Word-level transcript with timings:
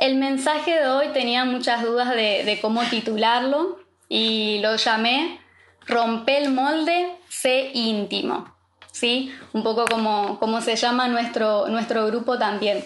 El 0.00 0.16
mensaje 0.16 0.80
de 0.80 0.88
hoy 0.88 1.08
tenía 1.08 1.44
muchas 1.44 1.82
dudas 1.82 2.08
de, 2.08 2.58
cómo 2.62 2.80
titularlo 2.84 3.78
y 4.08 4.58
lo 4.60 4.76
llamé 4.76 5.38
Rompe 5.86 6.38
el 6.38 6.50
molde, 6.50 7.12
sé 7.28 7.70
íntimo. 7.74 8.50
¿Sí? 8.92 9.30
Un 9.52 9.62
poco 9.62 9.84
como, 9.84 10.38
como 10.38 10.62
se 10.62 10.76
llama 10.76 11.06
nuestro, 11.08 11.68
nuestro 11.68 12.06
grupo 12.06 12.38
también. 12.38 12.82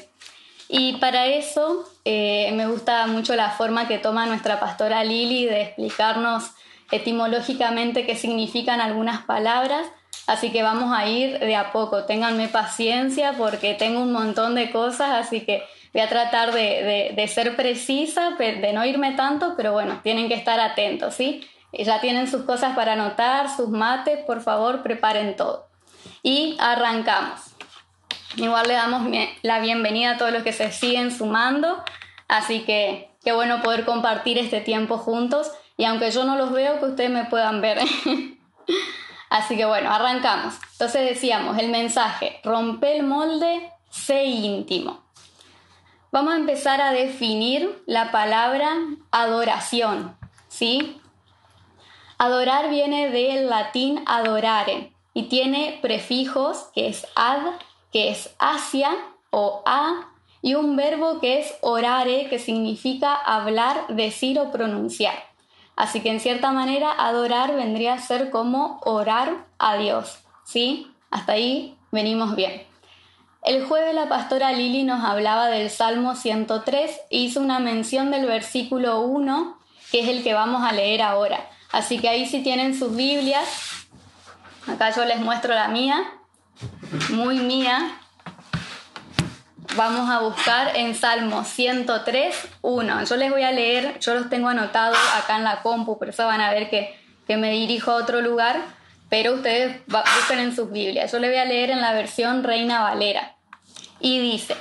Y 0.69 0.96
para 0.96 1.27
eso 1.27 1.88
eh, 2.04 2.50
me 2.54 2.66
gusta 2.66 3.06
mucho 3.06 3.37
la 3.37 3.51
forma 3.51 3.87
que 3.87 3.99
toma 3.99 4.26
nuestra 4.26 4.58
pastora 4.58 5.04
Lili 5.04 5.44
de 5.44 5.62
explicarnos 5.62 6.51
etimológicamente 6.90 8.06
qué 8.06 8.17
significan 8.17 8.81
algunas 8.81 9.22
palabras. 9.22 9.87
Así 10.26 10.51
que 10.51 10.65
vamos 10.65 10.92
a 10.92 11.06
ir 11.06 11.38
de 11.38 11.54
a 11.54 11.71
poco. 11.71 12.06
Ténganme 12.06 12.49
paciencia 12.49 13.35
porque 13.38 13.74
tengo 13.74 14.01
un 14.01 14.12
montón 14.12 14.56
de 14.56 14.72
cosas, 14.72 15.10
así 15.10 15.42
que 15.42 15.62
voy 15.95 16.02
a 16.02 16.09
tratar 16.09 16.52
de, 16.52 17.24
ser 17.33 17.55
precisa, 17.55 18.30
de 18.33 18.73
no 18.73 18.84
irme 18.84 19.12
tanto, 19.12 19.55
pero 19.57 19.73
bueno, 19.73 20.01
tienen 20.03 20.29
que 20.29 20.34
estar 20.34 20.59
atentos, 20.59 21.15
¿sí? 21.15 21.48
Ya 21.73 22.01
tienen 22.01 22.29
sus 22.29 22.43
cosas 22.43 22.75
para 22.75 22.95
anotar, 22.95 23.48
sus 23.48 23.69
mates, 23.69 24.19
por 24.27 24.43
favor, 24.43 24.83
preparen 24.83 25.37
todo. 25.37 25.69
Y 26.23 26.57
arrancamos. 26.59 27.41
Igual 28.37 28.67
le 28.67 28.75
damos 28.75 29.03
la 29.43 29.61
bienvenida 29.61 30.12
a 30.12 30.17
todos 30.19 30.33
los 30.33 30.43
que 30.43 30.53
se 30.53 30.73
siguen 30.73 31.12
sumando, 31.12 31.83
así 32.27 32.61
que 32.65 33.11
qué 33.25 33.33
bueno 33.33 33.62
poder 33.62 33.84
compartir 33.84 34.39
este 34.39 34.61
tiempo 34.61 34.98
juntos 34.98 35.53
y 35.77 35.84
aunque 35.84 36.11
yo 36.11 36.25
no 36.25 36.34
los 36.34 36.51
veo, 36.51 36.81
que 36.81 36.87
ustedes 36.87 37.11
me 37.11 37.27
puedan 37.27 37.61
ver. 37.61 37.79
así 39.31 39.56
que 39.56 39.65
bueno, 39.65 39.92
arrancamos. 39.92 40.55
Entonces 40.73 41.09
decíamos, 41.09 41.56
el 41.59 41.69
mensaje, 41.69 42.41
rompe 42.42 42.97
el 42.97 43.05
molde, 43.05 43.70
sé 43.91 44.25
íntimo. 44.25 45.04
Vamos 46.15 46.35
a 46.35 46.37
empezar 46.37 46.81
a 46.81 46.93
definir 46.93 47.83
la 47.87 48.13
palabra 48.13 48.77
adoración, 49.11 50.17
¿sí? 50.47 51.01
Adorar 52.19 52.71
viene 52.71 53.11
del 53.11 53.51
latín 53.51 54.01
adorare 54.06 54.93
y 55.12 55.25
tiene 55.25 55.81
prefijos 55.83 56.69
que 56.73 56.87
es 56.87 57.05
ad, 57.17 57.41
que 57.91 58.11
es 58.11 58.33
hacia 58.39 58.93
o 59.31 59.65
a, 59.67 60.12
y 60.41 60.55
un 60.55 60.77
verbo 60.77 61.19
que 61.19 61.41
es 61.41 61.53
orare, 61.62 62.28
que 62.28 62.39
significa 62.39 63.17
hablar, 63.17 63.89
decir 63.89 64.39
o 64.39 64.53
pronunciar. 64.53 65.17
Así 65.75 66.01
que 66.01 66.11
en 66.11 66.21
cierta 66.21 66.53
manera 66.53 66.93
adorar 66.97 67.56
vendría 67.56 67.95
a 67.95 67.99
ser 67.99 68.31
como 68.31 68.78
orar 68.84 69.47
a 69.59 69.78
Dios, 69.78 70.21
¿sí? 70.45 70.93
Hasta 71.11 71.33
ahí 71.33 71.77
venimos 71.91 72.37
bien. 72.37 72.73
El 73.45 73.67
jueves 73.67 73.95
la 73.95 74.09
pastora 74.09 74.53
Lili 74.53 74.84
nos 74.84 75.05
hablaba 75.05 75.48
del 75.48 75.69
Salmo 75.69 76.17
103 76.17 76.91
e 77.11 77.19
hizo 77.19 77.41
una 77.41 77.59
mención 77.59 78.11
del 78.11 78.25
versículo 78.25 79.00
1, 79.00 79.59
que 79.92 80.00
es 80.00 80.09
el 80.09 80.23
que 80.23 80.33
vamos 80.33 80.67
a 80.67 80.73
leer 80.73 81.03
ahora. 81.03 81.47
Así 81.70 81.98
que 81.98 82.09
ahí 82.09 82.25
si 82.25 82.42
tienen 82.42 82.75
sus 82.75 82.97
Biblias, 82.97 83.47
acá 84.67 84.92
yo 84.97 85.05
les 85.05 85.20
muestro 85.20 85.53
la 85.53 85.69
mía, 85.69 86.11
muy 87.11 87.39
mía. 87.41 87.98
Vamos 89.77 90.09
a 90.09 90.20
buscar 90.20 90.75
en 90.75 90.95
Salmo 90.95 91.45
103, 91.45 92.48
1. 92.62 93.05
Yo 93.05 93.17
les 93.17 93.31
voy 93.31 93.42
a 93.42 93.53
leer, 93.53 93.98
yo 94.00 94.15
los 94.15 94.31
tengo 94.31 94.48
anotados 94.48 94.97
acá 95.17 95.37
en 95.37 95.45
la 95.45 95.61
compu, 95.61 95.98
por 95.98 96.09
eso 96.09 96.25
van 96.25 96.41
a 96.41 96.50
ver 96.50 96.70
que, 96.70 96.98
que 97.27 97.37
me 97.37 97.50
dirijo 97.50 97.91
a 97.91 97.97
otro 97.97 98.22
lugar, 98.22 98.59
pero 99.11 99.34
ustedes 99.34 99.83
busquen 99.87 100.39
en 100.39 100.56
sus 100.56 100.72
Biblias. 100.72 101.12
Yo 101.12 101.19
les 101.19 101.28
voy 101.28 101.41
a 101.41 101.45
leer 101.45 101.69
en 101.69 101.83
la 101.83 101.92
versión 101.92 102.42
Reina 102.42 102.81
Valera 102.81 103.34
y 104.05 104.19
dice, 104.19 104.55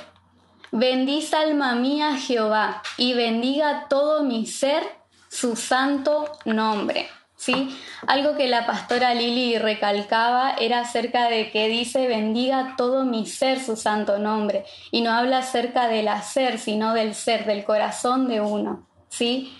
bendice 0.72 1.36
alma 1.36 1.74
mía 1.74 2.16
Jehová 2.16 2.82
y 2.96 3.12
bendiga 3.12 3.88
todo 3.90 4.24
mi 4.24 4.46
ser 4.46 4.82
su 5.28 5.54
santo 5.54 6.32
nombre. 6.46 7.08
¿Sí? 7.36 7.76
Algo 8.06 8.36
que 8.36 8.48
la 8.48 8.64
pastora 8.64 9.12
Lili 9.12 9.58
recalcaba 9.58 10.54
era 10.58 10.80
acerca 10.80 11.28
de 11.28 11.50
que 11.50 11.68
dice 11.68 12.08
bendiga 12.08 12.74
todo 12.78 13.04
mi 13.04 13.26
ser 13.26 13.60
su 13.60 13.76
santo 13.76 14.18
nombre 14.18 14.64
y 14.90 15.02
no 15.02 15.10
habla 15.10 15.38
acerca 15.38 15.88
del 15.88 16.08
hacer, 16.08 16.58
sino 16.58 16.94
del 16.94 17.14
ser, 17.14 17.44
del 17.44 17.64
corazón 17.64 18.28
de 18.28 18.40
uno. 18.40 18.88
¿sí? 19.10 19.54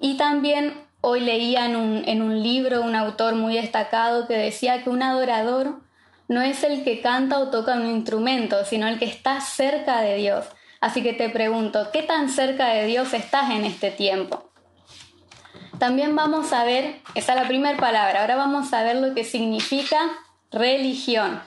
Y 0.00 0.16
también 0.16 0.74
hoy 1.00 1.20
leía 1.20 1.66
en 1.66 1.76
un, 1.76 2.02
en 2.06 2.22
un 2.22 2.42
libro 2.42 2.82
un 2.82 2.96
autor 2.96 3.36
muy 3.36 3.54
destacado 3.54 4.26
que 4.26 4.34
decía 4.34 4.82
que 4.82 4.90
un 4.90 5.04
adorador 5.04 5.87
no 6.28 6.42
es 6.42 6.62
el 6.62 6.84
que 6.84 7.00
canta 7.00 7.38
o 7.38 7.48
toca 7.48 7.74
un 7.74 7.86
instrumento, 7.86 8.64
sino 8.64 8.86
el 8.86 8.98
que 8.98 9.06
está 9.06 9.40
cerca 9.40 10.00
de 10.02 10.16
Dios. 10.16 10.46
Así 10.80 11.02
que 11.02 11.14
te 11.14 11.28
pregunto, 11.30 11.88
¿qué 11.92 12.02
tan 12.02 12.28
cerca 12.28 12.68
de 12.68 12.86
Dios 12.86 13.12
estás 13.14 13.50
en 13.50 13.64
este 13.64 13.90
tiempo? 13.90 14.50
También 15.78 16.14
vamos 16.14 16.52
a 16.52 16.64
ver, 16.64 17.00
esa 17.14 17.32
es 17.32 17.40
la 17.40 17.48
primera 17.48 17.78
palabra, 17.78 18.20
ahora 18.20 18.36
vamos 18.36 18.72
a 18.72 18.82
ver 18.82 18.96
lo 18.96 19.14
que 19.14 19.24
significa 19.24 19.98
religión. 20.50 21.40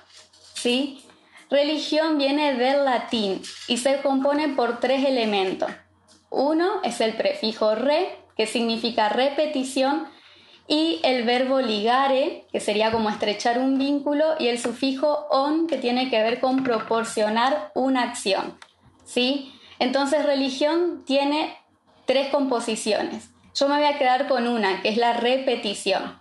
¿Sí? 0.53 1.03
Religión 1.49 2.17
viene 2.17 2.55
del 2.55 2.85
latín 2.85 3.41
y 3.67 3.77
se 3.77 4.01
compone 4.01 4.49
por 4.49 4.79
tres 4.79 5.05
elementos. 5.05 5.69
Uno 6.29 6.81
es 6.83 7.01
el 7.01 7.13
prefijo 7.13 7.75
re, 7.75 8.17
que 8.37 8.47
significa 8.47 9.09
repetición, 9.09 10.07
y 10.71 11.01
el 11.03 11.25
verbo 11.25 11.59
ligare, 11.59 12.45
que 12.49 12.61
sería 12.61 12.93
como 12.93 13.09
estrechar 13.09 13.59
un 13.59 13.77
vínculo, 13.77 14.23
y 14.39 14.47
el 14.47 14.57
sufijo 14.57 15.27
on, 15.29 15.67
que 15.67 15.75
tiene 15.75 16.09
que 16.09 16.23
ver 16.23 16.39
con 16.39 16.63
proporcionar 16.63 17.73
una 17.75 18.03
acción. 18.03 18.57
¿sí? 19.03 19.51
Entonces 19.79 20.25
religión 20.25 21.03
tiene 21.05 21.57
tres 22.05 22.29
composiciones. 22.29 23.31
Yo 23.53 23.67
me 23.67 23.79
voy 23.79 23.83
a 23.83 23.97
quedar 23.97 24.29
con 24.29 24.47
una, 24.47 24.81
que 24.81 24.87
es 24.87 24.95
la 24.95 25.11
repetición. 25.11 26.17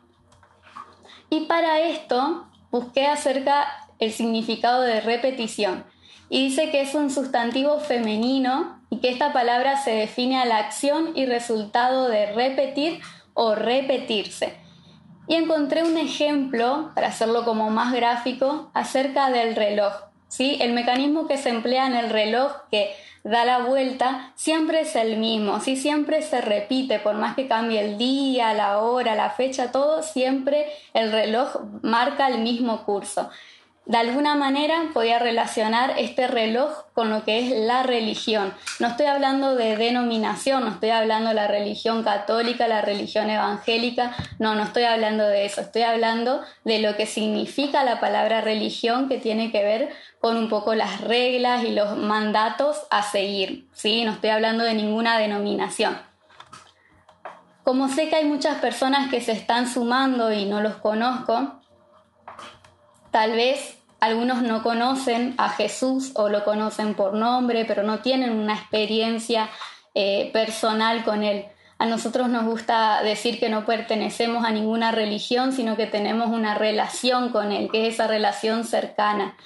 Y 1.30 1.42
para 1.42 1.82
esto 1.82 2.48
busqué 2.72 3.06
acerca 3.06 3.68
el 4.00 4.10
significado 4.10 4.82
de 4.82 5.00
repetición. 5.00 5.84
Y 6.28 6.48
dice 6.48 6.72
que 6.72 6.80
es 6.80 6.96
un 6.96 7.12
sustantivo 7.12 7.78
femenino 7.78 8.80
y 8.90 8.96
que 8.96 9.10
esta 9.10 9.32
palabra 9.32 9.76
se 9.76 9.92
define 9.92 10.40
a 10.40 10.44
la 10.44 10.56
acción 10.56 11.12
y 11.14 11.26
resultado 11.26 12.08
de 12.08 12.32
repetir 12.32 13.00
o 13.42 13.54
repetirse. 13.54 14.52
Y 15.26 15.34
encontré 15.34 15.82
un 15.82 15.96
ejemplo, 15.96 16.90
para 16.94 17.06
hacerlo 17.06 17.46
como 17.46 17.70
más 17.70 17.90
gráfico, 17.94 18.70
acerca 18.74 19.30
del 19.30 19.56
reloj. 19.56 19.94
¿sí? 20.28 20.58
El 20.60 20.74
mecanismo 20.74 21.26
que 21.26 21.38
se 21.38 21.48
emplea 21.48 21.86
en 21.86 21.94
el 21.94 22.10
reloj 22.10 22.52
que 22.70 22.94
da 23.24 23.46
la 23.46 23.60
vuelta 23.60 24.32
siempre 24.34 24.82
es 24.82 24.94
el 24.94 25.16
mismo, 25.16 25.58
¿sí? 25.60 25.76
siempre 25.76 26.20
se 26.20 26.42
repite, 26.42 26.98
por 26.98 27.14
más 27.14 27.34
que 27.34 27.48
cambie 27.48 27.80
el 27.80 27.96
día, 27.96 28.52
la 28.52 28.78
hora, 28.78 29.14
la 29.14 29.30
fecha, 29.30 29.72
todo, 29.72 30.02
siempre 30.02 30.66
el 30.92 31.10
reloj 31.10 31.60
marca 31.80 32.28
el 32.28 32.42
mismo 32.42 32.84
curso 32.84 33.30
de 33.90 33.96
alguna 33.96 34.36
manera 34.36 34.84
podía 34.94 35.18
relacionar 35.18 35.94
este 35.98 36.28
reloj 36.28 36.70
con 36.92 37.10
lo 37.10 37.24
que 37.24 37.40
es 37.40 37.66
la 37.66 37.82
religión. 37.82 38.54
No 38.78 38.86
estoy 38.86 39.06
hablando 39.06 39.56
de 39.56 39.76
denominación, 39.76 40.62
no 40.62 40.70
estoy 40.70 40.90
hablando 40.90 41.30
de 41.30 41.34
la 41.34 41.48
religión 41.48 42.04
católica, 42.04 42.68
la 42.68 42.82
religión 42.82 43.30
evangélica, 43.30 44.14
no, 44.38 44.54
no 44.54 44.62
estoy 44.62 44.84
hablando 44.84 45.26
de 45.26 45.44
eso, 45.44 45.60
estoy 45.60 45.82
hablando 45.82 46.40
de 46.62 46.78
lo 46.78 46.94
que 46.94 47.06
significa 47.06 47.82
la 47.82 47.98
palabra 47.98 48.40
religión 48.40 49.08
que 49.08 49.18
tiene 49.18 49.50
que 49.50 49.64
ver 49.64 49.88
con 50.20 50.36
un 50.36 50.48
poco 50.48 50.76
las 50.76 51.00
reglas 51.00 51.64
y 51.64 51.72
los 51.72 51.96
mandatos 51.96 52.86
a 52.90 53.02
seguir, 53.02 53.66
¿sí? 53.72 54.04
No 54.04 54.12
estoy 54.12 54.30
hablando 54.30 54.62
de 54.62 54.74
ninguna 54.74 55.18
denominación. 55.18 55.98
Como 57.64 57.88
sé 57.88 58.08
que 58.08 58.14
hay 58.14 58.24
muchas 58.24 58.60
personas 58.60 59.10
que 59.10 59.20
se 59.20 59.32
están 59.32 59.66
sumando 59.66 60.32
y 60.32 60.44
no 60.44 60.60
los 60.60 60.76
conozco, 60.76 61.60
tal 63.10 63.32
vez 63.32 63.79
algunos 64.00 64.42
no 64.42 64.62
conocen 64.62 65.34
a 65.36 65.50
Jesús 65.50 66.12
o 66.14 66.28
lo 66.28 66.44
conocen 66.44 66.94
por 66.94 67.14
nombre, 67.14 67.64
pero 67.66 67.82
no 67.82 68.00
tienen 68.00 68.32
una 68.32 68.54
experiencia 68.54 69.50
eh, 69.94 70.30
personal 70.32 71.04
con 71.04 71.22
Él. 71.22 71.46
A 71.78 71.86
nosotros 71.86 72.28
nos 72.28 72.44
gusta 72.44 73.02
decir 73.02 73.38
que 73.38 73.48
no 73.48 73.64
pertenecemos 73.64 74.44
a 74.44 74.50
ninguna 74.50 74.90
religión, 74.92 75.52
sino 75.52 75.76
que 75.76 75.86
tenemos 75.86 76.28
una 76.28 76.54
relación 76.54 77.30
con 77.30 77.52
Él, 77.52 77.70
que 77.70 77.86
es 77.86 77.94
esa 77.94 78.06
relación 78.06 78.64
cercana. 78.64 79.36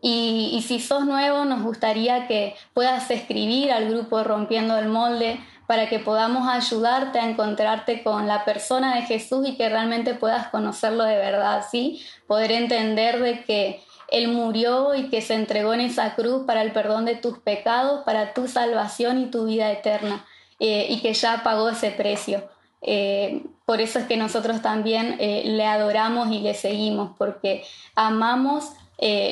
Y, 0.00 0.50
y, 0.52 0.62
si 0.62 0.80
sos 0.80 1.04
nuevo, 1.04 1.44
nos 1.44 1.62
gustaría 1.62 2.26
que 2.26 2.56
puedas 2.74 3.10
escribir 3.10 3.70
al 3.70 3.88
grupo 3.88 4.24
Rompiendo 4.24 4.76
el 4.76 4.88
Molde 4.88 5.38
para 5.66 5.88
que 5.88 6.00
podamos 6.00 6.48
ayudarte 6.48 7.20
a 7.20 7.28
encontrarte 7.28 8.02
con 8.02 8.26
la 8.26 8.44
persona 8.44 8.96
de 8.96 9.02
Jesús 9.02 9.48
y 9.48 9.56
que 9.56 9.68
realmente 9.68 10.14
puedas 10.14 10.48
conocerlo 10.48 11.04
de 11.04 11.16
verdad, 11.16 11.64
¿sí? 11.70 12.04
Poder 12.26 12.52
entender 12.52 13.20
de 13.20 13.44
que 13.44 13.80
él 14.12 14.28
murió 14.28 14.94
y 14.94 15.08
que 15.08 15.22
se 15.22 15.34
entregó 15.34 15.72
en 15.72 15.80
esa 15.80 16.14
cruz 16.14 16.44
para 16.46 16.60
el 16.60 16.72
perdón 16.72 17.06
de 17.06 17.16
tus 17.16 17.38
pecados, 17.38 18.04
para 18.04 18.34
tu 18.34 18.46
salvación 18.46 19.18
y 19.18 19.30
tu 19.30 19.46
vida 19.46 19.72
eterna, 19.72 20.26
eh, 20.60 20.86
y 20.90 21.00
que 21.00 21.14
ya 21.14 21.42
pagó 21.42 21.70
ese 21.70 21.90
precio. 21.90 22.46
Eh, 22.82 23.42
por 23.64 23.80
eso 23.80 23.98
es 23.98 24.06
que 24.06 24.18
nosotros 24.18 24.60
también 24.60 25.16
eh, 25.18 25.44
le 25.46 25.64
adoramos 25.64 26.30
y 26.30 26.40
le 26.40 26.52
seguimos, 26.52 27.16
porque 27.16 27.64
amamos 27.94 28.72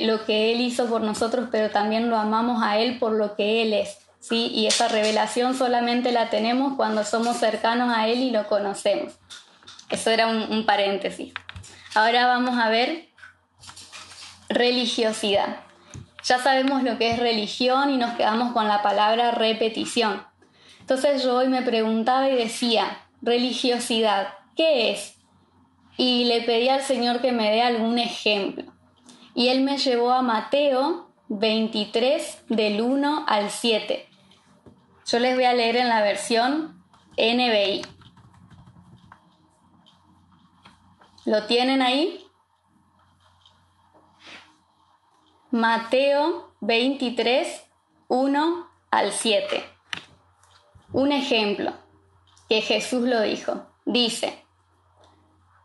lo 0.02 0.24
que 0.24 0.52
Él 0.52 0.62
hizo 0.62 0.86
por 0.86 1.00
nosotros, 1.00 1.48
pero 1.52 1.70
también 1.70 2.10
lo 2.10 2.16
amamos 2.16 2.60
a 2.60 2.78
Él 2.78 2.98
por 2.98 3.12
lo 3.12 3.36
que 3.36 3.62
Él 3.62 3.72
es. 3.72 3.98
¿sí? 4.18 4.50
Y 4.52 4.66
esa 4.66 4.88
revelación 4.88 5.54
solamente 5.54 6.10
la 6.10 6.28
tenemos 6.28 6.74
cuando 6.76 7.04
somos 7.04 7.36
cercanos 7.36 7.94
a 7.96 8.08
Él 8.08 8.18
y 8.18 8.30
lo 8.32 8.48
conocemos. 8.48 9.12
Eso 9.88 10.10
era 10.10 10.26
un 10.26 10.66
paréntesis. 10.66 11.32
Ahora 11.94 12.26
vamos 12.26 12.58
a 12.58 12.68
ver 12.68 13.09
religiosidad. 14.50 15.60
Ya 16.24 16.38
sabemos 16.38 16.82
lo 16.82 16.98
que 16.98 17.12
es 17.12 17.18
religión 17.18 17.90
y 17.90 17.96
nos 17.96 18.14
quedamos 18.16 18.52
con 18.52 18.68
la 18.68 18.82
palabra 18.82 19.30
repetición. 19.30 20.22
Entonces 20.80 21.22
yo 21.22 21.36
hoy 21.36 21.48
me 21.48 21.62
preguntaba 21.62 22.28
y 22.28 22.36
decía, 22.36 23.06
religiosidad, 23.22 24.34
¿qué 24.56 24.90
es? 24.90 25.16
Y 25.96 26.24
le 26.24 26.42
pedí 26.42 26.68
al 26.68 26.82
Señor 26.82 27.22
que 27.22 27.32
me 27.32 27.50
dé 27.50 27.62
algún 27.62 27.98
ejemplo. 27.98 28.64
Y 29.34 29.48
Él 29.48 29.62
me 29.62 29.78
llevó 29.78 30.12
a 30.12 30.22
Mateo 30.22 31.10
23 31.28 32.44
del 32.48 32.82
1 32.82 33.24
al 33.28 33.50
7. 33.50 34.08
Yo 35.06 35.18
les 35.20 35.34
voy 35.36 35.44
a 35.44 35.54
leer 35.54 35.76
en 35.76 35.88
la 35.88 36.02
versión 36.02 36.82
NBI. 37.16 37.82
¿Lo 41.24 41.44
tienen 41.44 41.82
ahí? 41.82 42.29
Mateo 45.52 46.54
23, 46.60 47.64
1 48.06 48.70
al 48.92 49.10
7. 49.10 49.64
Un 50.92 51.10
ejemplo 51.10 51.72
que 52.48 52.60
Jesús 52.60 53.02
lo 53.02 53.20
dijo. 53.22 53.66
Dice, 53.84 54.44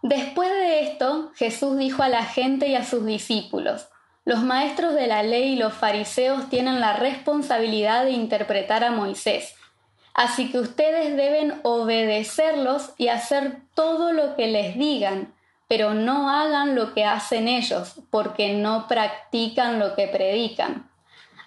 Después 0.01 0.49
de 0.49 0.85
esto, 0.85 1.31
Jesús 1.35 1.77
dijo 1.77 2.01
a 2.01 2.09
la 2.09 2.25
gente 2.25 2.67
y 2.67 2.73
a 2.73 2.83
sus 2.83 3.05
discípulos, 3.05 3.87
los 4.23 4.41
maestros 4.41 4.95
de 4.95 5.05
la 5.05 5.21
ley 5.21 5.53
y 5.53 5.55
los 5.55 5.75
fariseos 5.75 6.49
tienen 6.49 6.79
la 6.79 6.93
responsabilidad 6.93 8.05
de 8.05 8.11
interpretar 8.11 8.83
a 8.83 8.89
Moisés, 8.89 9.53
así 10.15 10.51
que 10.51 10.57
ustedes 10.57 11.15
deben 11.15 11.59
obedecerlos 11.61 12.93
y 12.97 13.09
hacer 13.09 13.59
todo 13.75 14.13
lo 14.13 14.35
que 14.35 14.47
les 14.47 14.79
digan, 14.79 15.34
pero 15.67 15.93
no 15.93 16.29
hagan 16.29 16.75
lo 16.75 16.93
que 16.93 17.05
hacen 17.05 17.47
ellos, 17.47 17.95
porque 18.09 18.53
no 18.53 18.87
practican 18.87 19.79
lo 19.79 19.95
que 19.95 20.07
predican. 20.07 20.89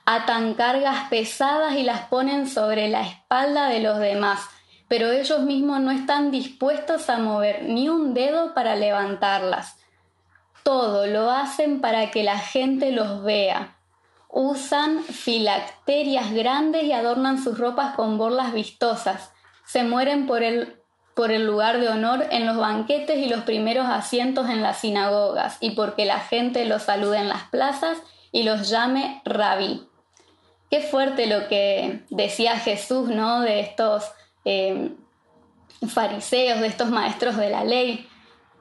Atan 0.04 0.54
cargas 0.54 1.08
pesadas 1.10 1.74
y 1.74 1.82
las 1.82 2.06
ponen 2.06 2.48
sobre 2.48 2.88
la 2.88 3.02
espalda 3.02 3.68
de 3.68 3.80
los 3.80 3.98
demás, 3.98 4.40
pero 4.88 5.12
ellos 5.12 5.40
mismos 5.40 5.80
no 5.80 5.90
están 5.90 6.30
dispuestos 6.30 7.10
a 7.10 7.18
mover 7.18 7.64
ni 7.64 7.88
un 7.88 8.14
dedo 8.14 8.54
para 8.54 8.74
levantarlas. 8.74 9.76
Todo 10.62 11.06
lo 11.06 11.30
hacen 11.30 11.80
para 11.80 12.10
que 12.10 12.22
la 12.22 12.38
gente 12.38 12.90
los 12.90 13.22
vea. 13.22 13.76
Usan 14.28 15.02
filacterias 15.02 16.32
grandes 16.32 16.84
y 16.84 16.92
adornan 16.92 17.42
sus 17.42 17.58
ropas 17.58 17.94
con 17.94 18.18
borlas 18.18 18.52
vistosas. 18.52 19.32
Se 19.66 19.84
mueren 19.84 20.26
por 20.26 20.42
el 20.42 20.77
por 21.18 21.32
el 21.32 21.48
lugar 21.48 21.80
de 21.80 21.88
honor 21.88 22.26
en 22.30 22.46
los 22.46 22.56
banquetes 22.56 23.18
y 23.18 23.28
los 23.28 23.40
primeros 23.40 23.86
asientos 23.86 24.48
en 24.48 24.62
las 24.62 24.78
sinagogas, 24.78 25.56
y 25.60 25.72
porque 25.72 26.04
la 26.04 26.20
gente 26.20 26.64
los 26.64 26.84
salude 26.84 27.18
en 27.18 27.28
las 27.28 27.42
plazas 27.48 27.98
y 28.30 28.44
los 28.44 28.70
llame 28.70 29.20
rabí. 29.24 29.84
Qué 30.70 30.80
fuerte 30.80 31.26
lo 31.26 31.48
que 31.48 32.04
decía 32.10 32.56
Jesús, 32.56 33.08
¿no? 33.08 33.40
De 33.40 33.58
estos 33.58 34.04
eh, 34.44 34.92
fariseos, 35.88 36.60
de 36.60 36.68
estos 36.68 36.88
maestros 36.90 37.36
de 37.36 37.50
la 37.50 37.64
ley. 37.64 38.08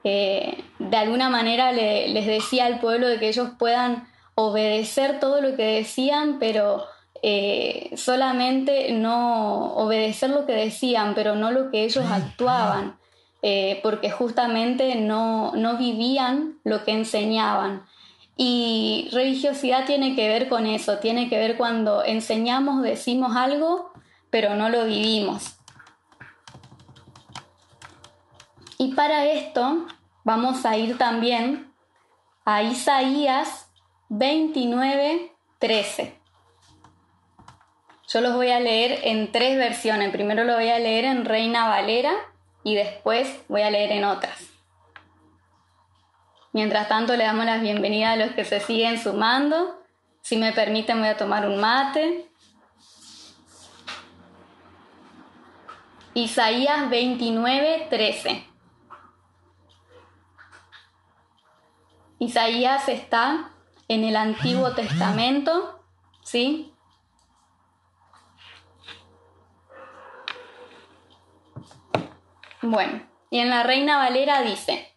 Eh, 0.02 0.64
de 0.80 0.96
alguna 0.96 1.28
manera 1.30 1.70
les 1.70 2.26
decía 2.26 2.66
al 2.66 2.80
pueblo 2.80 3.06
de 3.06 3.20
que 3.20 3.28
ellos 3.28 3.50
puedan 3.56 4.08
obedecer 4.34 5.20
todo 5.20 5.40
lo 5.40 5.54
que 5.54 5.76
decían, 5.76 6.38
pero 6.40 6.86
eh, 7.22 7.90
solamente 7.96 8.92
no 8.92 9.74
obedecer 9.74 10.30
lo 10.30 10.46
que 10.46 10.52
decían, 10.52 11.14
pero 11.14 11.34
no 11.34 11.50
lo 11.50 11.70
que 11.70 11.84
ellos 11.84 12.04
actuaban, 12.10 12.98
eh, 13.42 13.80
porque 13.82 14.10
justamente 14.10 14.94
no, 14.96 15.52
no 15.54 15.76
vivían 15.76 16.58
lo 16.64 16.84
que 16.84 16.92
enseñaban. 16.92 17.84
Y 18.36 19.08
religiosidad 19.12 19.84
tiene 19.84 20.14
que 20.14 20.28
ver 20.28 20.48
con 20.48 20.66
eso, 20.66 20.98
tiene 20.98 21.28
que 21.28 21.38
ver 21.38 21.56
cuando 21.56 22.04
enseñamos, 22.04 22.82
decimos 22.82 23.36
algo, 23.36 23.90
pero 24.30 24.54
no 24.54 24.68
lo 24.68 24.84
vivimos. 24.84 25.56
Y 28.78 28.94
para 28.94 29.24
esto 29.26 29.86
vamos 30.22 30.64
a 30.64 30.76
ir 30.76 30.96
también 30.98 31.72
a 32.44 32.62
Isaías 32.62 33.68
29, 34.08 35.32
13. 35.58 36.17
Yo 38.10 38.22
los 38.22 38.34
voy 38.34 38.50
a 38.50 38.58
leer 38.58 39.00
en 39.04 39.30
tres 39.32 39.58
versiones. 39.58 40.10
Primero 40.10 40.44
lo 40.44 40.54
voy 40.54 40.70
a 40.70 40.78
leer 40.78 41.04
en 41.04 41.26
Reina 41.26 41.68
Valera 41.68 42.14
y 42.64 42.74
después 42.74 43.40
voy 43.48 43.60
a 43.60 43.70
leer 43.70 43.92
en 43.92 44.04
otras. 44.04 44.48
Mientras 46.54 46.88
tanto, 46.88 47.14
le 47.16 47.24
damos 47.24 47.44
la 47.44 47.58
bienvenida 47.58 48.12
a 48.12 48.16
los 48.16 48.30
que 48.30 48.46
se 48.46 48.60
siguen 48.60 48.98
sumando. 48.98 49.78
Si 50.22 50.38
me 50.38 50.52
permiten, 50.52 51.00
voy 51.00 51.08
a 51.08 51.18
tomar 51.18 51.46
un 51.46 51.60
mate. 51.60 52.30
Isaías 56.14 56.88
29, 56.88 57.88
13. 57.90 58.44
Isaías 62.20 62.88
está 62.88 63.50
en 63.86 64.04
el 64.04 64.16
Antiguo 64.16 64.72
Testamento, 64.72 65.84
¿sí? 66.22 66.72
Bueno, 72.62 73.02
y 73.30 73.38
en 73.38 73.50
la 73.50 73.62
Reina 73.62 73.98
Valera 73.98 74.42
dice, 74.42 74.92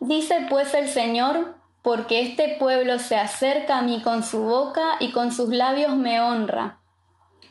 dice 0.00 0.46
pues 0.50 0.74
el 0.74 0.88
Señor, 0.88 1.56
porque 1.82 2.20
este 2.20 2.56
pueblo 2.58 2.98
se 2.98 3.16
acerca 3.16 3.78
a 3.78 3.82
mí 3.82 4.02
con 4.02 4.24
su 4.24 4.42
boca 4.42 4.96
y 4.98 5.12
con 5.12 5.30
sus 5.30 5.50
labios 5.50 5.94
me 5.94 6.20
honra, 6.20 6.80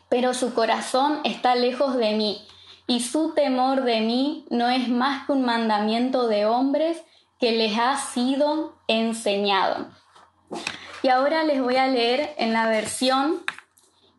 pero 0.10 0.34
su 0.34 0.54
corazón 0.54 1.22
está 1.24 1.56
lejos 1.56 1.96
de 1.96 2.16
mí, 2.16 2.46
y 2.86 3.00
su 3.00 3.34
temor 3.34 3.84
de 3.84 4.02
mí 4.02 4.46
no 4.50 4.70
es 4.70 4.90
más 4.90 5.26
que 5.26 5.32
un 5.32 5.46
mandamiento 5.46 6.28
de 6.28 6.46
hombres 6.46 7.02
que 7.40 7.54
les 7.54 7.78
ha 7.78 7.96
sido 7.98 8.78
enseñado. 8.88 9.88
Y 11.02 11.10
ahora 11.10 11.44
les 11.44 11.62
voy 11.62 11.78
a 11.78 11.88
leer 11.88 12.36
en 12.38 12.52
la 12.54 12.68
versión 12.68 13.44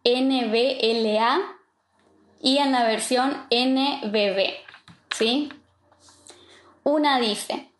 NBLA 0.05 1.56
y 2.47 2.59
en 2.59 2.71
la 2.71 2.85
versión 2.85 3.33
NBB. 3.51 4.55
¿Sí? 5.11 5.53
Una 6.85 7.19
dice, 7.19 7.73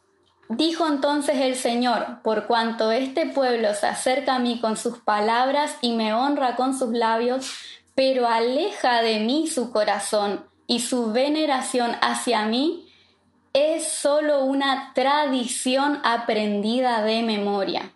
dijo 0.49 0.89
entonces 0.89 1.37
el 1.37 1.55
Señor, 1.55 2.21
por 2.25 2.49
cuanto 2.49 2.91
este 2.91 3.27
pueblo 3.27 3.73
se 3.75 3.87
acerca 3.87 4.35
a 4.35 4.39
mí 4.41 4.59
con 4.59 4.77
sus 4.77 4.99
palabras 4.99 5.77
y 5.83 5.93
me 5.93 6.15
honra 6.15 6.57
con 6.57 6.77
sus 6.77 6.91
labios, 6.91 7.49
pero 7.95 8.27
aleja 8.27 9.03
de 9.03 9.21
mí 9.21 9.47
su 9.47 9.71
corazón 9.71 10.45
y 10.67 10.81
su 10.81 11.13
veneración 11.13 11.93
hacia 12.03 12.45
mí 12.47 12.89
es 13.53 13.87
solo 13.87 14.45
una 14.45 14.91
tradición 14.95 16.01
aprendida 16.03 17.05
de 17.05 17.23
memoria. 17.23 17.93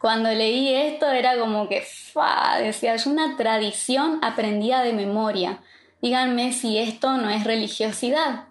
Cuando 0.00 0.30
leí 0.30 0.72
esto 0.72 1.10
era 1.10 1.38
como 1.38 1.68
que, 1.68 1.82
fa, 1.82 2.56
decía, 2.58 2.94
es 2.94 3.04
una 3.04 3.36
tradición 3.36 4.18
aprendida 4.22 4.82
de 4.82 4.94
memoria. 4.94 5.58
Díganme 6.00 6.54
si 6.54 6.78
esto 6.78 7.18
no 7.18 7.28
es 7.28 7.44
religiosidad. 7.44 8.44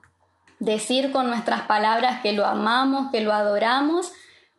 Decir 0.59 1.11
con 1.11 1.27
nuestras 1.27 1.61
palabras 1.61 2.21
que 2.21 2.33
lo 2.33 2.45
amamos, 2.45 3.09
que 3.11 3.21
lo 3.21 3.33
adoramos, 3.33 4.11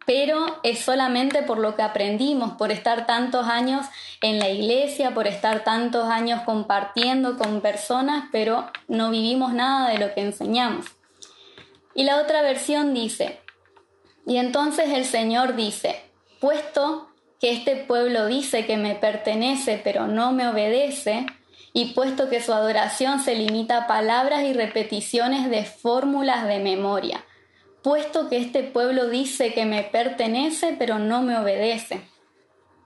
pero 0.04 0.58
es 0.64 0.80
solamente 0.80 1.44
por 1.44 1.58
lo 1.58 1.76
que 1.76 1.82
aprendimos, 1.82 2.54
por 2.54 2.72
estar 2.72 3.06
tantos 3.06 3.46
años 3.46 3.86
en 4.20 4.40
la 4.40 4.48
iglesia, 4.48 5.14
por 5.14 5.28
estar 5.28 5.62
tantos 5.62 6.08
años 6.08 6.42
compartiendo 6.42 7.38
con 7.38 7.60
personas, 7.60 8.24
pero 8.32 8.68
no 8.88 9.10
vivimos 9.10 9.52
nada 9.52 9.90
de 9.90 9.98
lo 9.98 10.12
que 10.12 10.22
enseñamos. 10.22 10.86
Y 11.94 12.02
la 12.02 12.20
otra 12.20 12.42
versión 12.42 12.94
dice, 12.94 13.38
y 14.26 14.38
entonces 14.38 14.88
el 14.88 15.04
Señor 15.04 15.54
dice, 15.54 16.09
puesto 16.40 17.08
que 17.40 17.52
este 17.52 17.76
pueblo 17.76 18.26
dice 18.26 18.66
que 18.66 18.76
me 18.76 18.94
pertenece 18.94 19.80
pero 19.82 20.06
no 20.06 20.32
me 20.32 20.48
obedece, 20.48 21.26
y 21.72 21.92
puesto 21.92 22.28
que 22.28 22.42
su 22.42 22.52
adoración 22.52 23.20
se 23.20 23.36
limita 23.36 23.78
a 23.78 23.86
palabras 23.86 24.42
y 24.42 24.52
repeticiones 24.52 25.48
de 25.50 25.64
fórmulas 25.64 26.46
de 26.46 26.58
memoria, 26.58 27.24
puesto 27.82 28.28
que 28.28 28.38
este 28.38 28.62
pueblo 28.62 29.08
dice 29.08 29.54
que 29.54 29.64
me 29.64 29.82
pertenece 29.82 30.74
pero 30.78 30.98
no 30.98 31.22
me 31.22 31.38
obedece. 31.38 32.02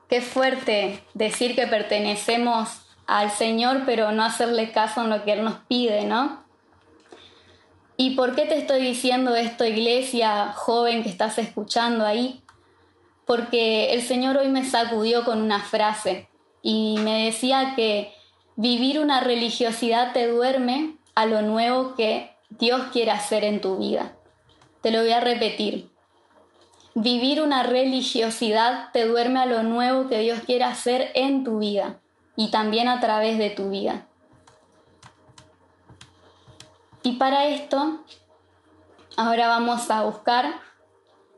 Qué 0.09 0.21
fuerte 0.21 1.03
decir 1.15 1.57
que 1.57 1.67
pertenecemos 1.67 2.69
al 3.07 3.31
Señor 3.31 3.83
pero 3.87 4.13
no 4.13 4.23
hacerle 4.23 4.71
caso 4.71 5.03
en 5.03 5.11
lo 5.11 5.25
que 5.25 5.33
Él 5.33 5.45
nos 5.45 5.57
pide, 5.67 6.05
¿no? 6.05 6.45
¿Y 7.97 8.17
por 8.17 8.35
qué 8.35 8.45
te 8.45 8.59
estoy 8.59 8.83
diciendo 8.83 9.35
esto, 9.35 9.65
iglesia 9.65 10.53
joven 10.53 11.03
que 11.03 11.09
estás 11.09 11.39
escuchando 11.39 12.05
ahí? 12.05 12.44
Porque 13.27 13.93
el 13.93 14.03
Señor 14.03 14.37
hoy 14.37 14.49
me 14.49 14.65
sacudió 14.65 15.25
con 15.25 15.41
una 15.41 15.61
frase 15.61 16.29
y 16.63 16.97
me 17.01 17.27
decía 17.27 17.75
que 17.75 18.13
vivir 18.57 18.99
una 18.99 19.21
religiosidad 19.21 20.13
te 20.13 20.27
duerme 20.27 20.97
a 21.15 21.27
lo 21.27 21.43
nuevo 21.43 21.95
que 21.95 22.35
Dios 22.51 22.83
quiere 22.93 23.11
hacer 23.11 23.45
en 23.45 23.61
tu 23.61 23.79
vida. 23.79 24.13
Te 24.83 24.91
lo 24.91 25.01
voy 25.01 25.13
a 25.13 25.21
repetir. 25.21 25.91
Vivir 26.95 27.43
una 27.43 27.63
religiosidad 27.63 28.91
te 28.93 29.07
duerme 29.07 29.41
a 29.41 29.47
lo 29.47 29.63
nuevo 29.63 30.09
que 30.09 30.21
Dios 30.21 30.41
quiere 30.47 30.65
hacer 30.65 31.11
en 31.15 31.43
tu 31.43 31.59
vida 31.59 32.01
y 32.37 32.51
también 32.51 32.89
a 32.89 33.01
través 33.01 33.39
de 33.39 33.51
tu 33.51 33.71
vida. 33.71 34.07
Y 37.03 37.15
para 37.17 37.47
esto, 37.49 38.05
ahora 39.17 39.49
vamos 39.49 39.91
a 39.91 40.05
buscar 40.05 40.61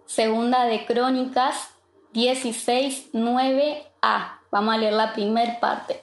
Segunda 0.04 0.64
de 0.66 0.86
Crónicas 0.86 1.75
16, 2.16 3.12
9a. 3.12 4.38
Vamos 4.50 4.74
a 4.74 4.78
leer 4.78 4.94
la 4.94 5.12
primera 5.12 5.60
parte. 5.60 6.02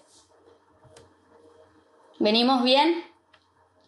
¿Venimos 2.19 2.63
bien? 2.63 3.03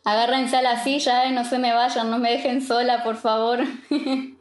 Agárrense 0.03 0.58
a 0.58 0.63
la 0.63 0.84
silla, 0.84 1.29
no 1.29 1.46
se 1.46 1.60
me 1.60 1.72
vayan, 1.72 2.10
no 2.10 2.17
me 2.17 2.32
dejen 2.32 2.63
sola, 2.63 3.03
por 3.03 3.17
favor. 3.17 3.60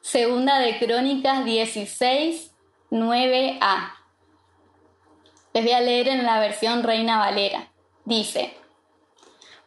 Segunda 0.00 0.58
de 0.58 0.78
Crónicas 0.78 1.44
16, 1.44 2.50
9a. 2.90 3.92
Les 5.52 5.64
voy 5.64 5.72
a 5.72 5.80
leer 5.80 6.08
en 6.08 6.24
la 6.24 6.40
versión 6.40 6.82
Reina 6.82 7.18
Valera. 7.18 7.70
Dice, 8.06 8.56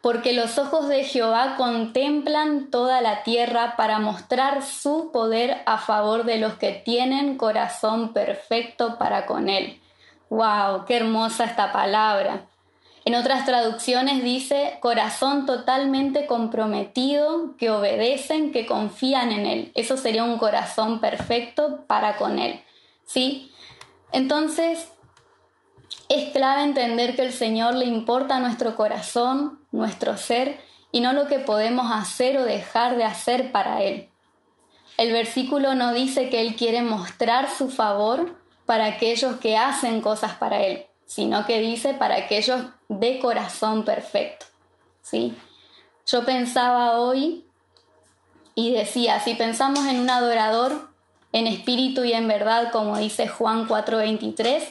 porque 0.02 0.32
los 0.32 0.58
ojos 0.58 0.88
de 0.88 1.04
Jehová 1.04 1.54
contemplan 1.56 2.70
toda 2.70 3.00
la 3.00 3.22
tierra 3.22 3.76
para 3.76 4.00
mostrar 4.00 4.62
su 4.62 5.10
poder 5.12 5.62
a 5.64 5.78
favor 5.78 6.24
de 6.24 6.38
los 6.38 6.54
que 6.54 6.72
tienen 6.72 7.38
corazón 7.38 8.12
perfecto 8.12 8.98
para 8.98 9.26
con 9.26 9.48
él. 9.48 9.80
¡Wow! 10.28 10.86
¡Qué 10.86 10.96
hermosa 10.96 11.44
esta 11.44 11.72
palabra! 11.72 12.46
En 13.04 13.14
otras 13.14 13.44
traducciones 13.44 14.22
dice 14.22 14.78
corazón 14.80 15.46
totalmente 15.46 16.26
comprometido, 16.26 17.56
que 17.56 17.70
obedecen, 17.70 18.52
que 18.52 18.64
confían 18.64 19.32
en 19.32 19.46
Él. 19.46 19.72
Eso 19.74 19.96
sería 19.96 20.22
un 20.22 20.38
corazón 20.38 21.00
perfecto 21.00 21.84
para 21.88 22.16
con 22.16 22.38
Él. 22.38 22.60
¿Sí? 23.04 23.50
Entonces, 24.12 24.88
es 26.08 26.30
clave 26.32 26.62
entender 26.62 27.16
que 27.16 27.22
el 27.22 27.32
Señor 27.32 27.74
le 27.74 27.86
importa 27.86 28.38
nuestro 28.38 28.76
corazón, 28.76 29.61
nuestro 29.72 30.16
ser, 30.16 30.60
y 30.92 31.00
no 31.00 31.12
lo 31.12 31.26
que 31.26 31.38
podemos 31.38 31.90
hacer 31.90 32.36
o 32.36 32.44
dejar 32.44 32.96
de 32.96 33.04
hacer 33.04 33.50
para 33.50 33.82
Él. 33.82 34.10
El 34.98 35.12
versículo 35.12 35.74
no 35.74 35.92
dice 35.92 36.28
que 36.28 36.40
Él 36.42 36.54
quiere 36.54 36.82
mostrar 36.82 37.50
su 37.50 37.70
favor 37.70 38.38
para 38.66 38.86
aquellos 38.86 39.36
que 39.36 39.56
hacen 39.56 40.00
cosas 40.02 40.34
para 40.34 40.62
Él, 40.62 40.86
sino 41.06 41.46
que 41.46 41.60
dice 41.60 41.94
para 41.94 42.16
aquellos 42.16 42.62
de 42.88 43.18
corazón 43.18 43.84
perfecto. 43.84 44.46
¿sí? 45.00 45.34
Yo 46.06 46.24
pensaba 46.24 46.98
hoy 46.98 47.44
y 48.54 48.72
decía, 48.72 49.20
si 49.20 49.34
pensamos 49.34 49.86
en 49.86 50.00
un 50.00 50.10
adorador 50.10 50.90
en 51.32 51.46
espíritu 51.46 52.04
y 52.04 52.12
en 52.12 52.28
verdad, 52.28 52.70
como 52.70 52.98
dice 52.98 53.28
Juan 53.28 53.66
4:23, 53.66 54.62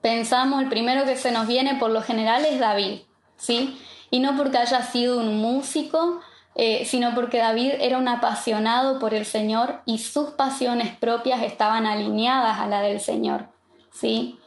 pensamos, 0.00 0.62
el 0.62 0.68
primero 0.68 1.04
que 1.04 1.16
se 1.16 1.30
nos 1.30 1.46
viene 1.46 1.74
por 1.74 1.90
lo 1.90 2.02
general 2.02 2.44
es 2.44 2.58
David, 2.58 3.00
¿sí? 3.36 3.78
Y 4.12 4.20
no 4.20 4.36
porque 4.36 4.58
haya 4.58 4.82
sido 4.82 5.18
un 5.18 5.38
músico, 5.38 6.20
eh, 6.54 6.84
sino 6.84 7.14
porque 7.14 7.38
David 7.38 7.72
era 7.80 7.96
un 7.96 8.08
apasionado 8.08 8.98
por 8.98 9.14
el 9.14 9.24
Señor 9.24 9.80
y 9.86 9.98
sus 9.98 10.32
pasiones 10.32 10.94
propias 10.94 11.42
estaban 11.42 11.86
alineadas 11.86 12.58
a 12.58 12.66
la 12.66 12.82
del 12.82 13.00
Señor, 13.00 13.48
¿sí? 13.90 14.38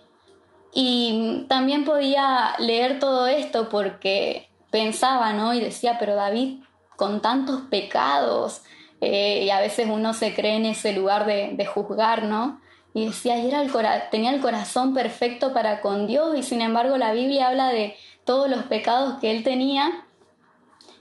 Y 0.71 1.45
también 1.49 1.83
podía 1.83 2.53
leer 2.59 2.99
todo 2.99 3.25
esto 3.25 3.69
porque 3.69 4.49
pensaba, 4.69 5.33
¿no? 5.33 5.55
Y 5.55 5.61
decía, 5.61 5.97
pero 5.99 6.13
David, 6.13 6.59
con 6.95 7.23
tantos 7.23 7.61
pecados, 7.61 8.61
eh, 9.01 9.45
y 9.45 9.49
a 9.49 9.59
veces 9.59 9.87
uno 9.89 10.13
se 10.13 10.35
cree 10.35 10.57
en 10.57 10.67
ese 10.67 10.93
lugar 10.93 11.25
de, 11.25 11.65
juzgar, 11.65 12.23
¿no? 12.23 12.61
y 12.93 13.07
decía, 13.07 13.37
y 13.37 13.47
era 13.47 13.61
el 13.61 13.71
tenía 14.09 14.31
el 14.31 14.39
corazón 14.39 14.93
perfecto 14.93 15.53
para 15.53 15.81
con 15.81 16.07
Dios 16.07 16.37
y 16.37 16.43
sin 16.43 16.61
embargo 16.61 16.97
la 16.97 17.11
Biblia 17.11 17.49
habla 17.49 17.67
de 17.67 17.97
todos 18.25 18.49
los 18.49 18.63
pecados 18.63 19.19
que 19.19 19.31
él 19.31 19.43
tenía. 19.43 20.05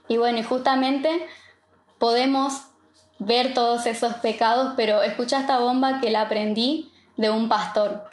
Y 0.09 0.19
bueno, 0.19 0.39
y 0.39 0.43
justamente 0.43 1.27
podemos 1.99 2.63
ver 3.19 3.55
todos 3.55 3.87
esos 3.87 4.15
pecados, 4.15 4.75
pero 4.77 5.03
escucha 5.03 5.41
esta 5.41 5.59
bomba 5.59 6.01
que 6.01 6.11
la 6.11 6.23
aprendí 6.23 6.93
de 7.17 7.31
un 7.31 7.49
pastor. 7.49 8.05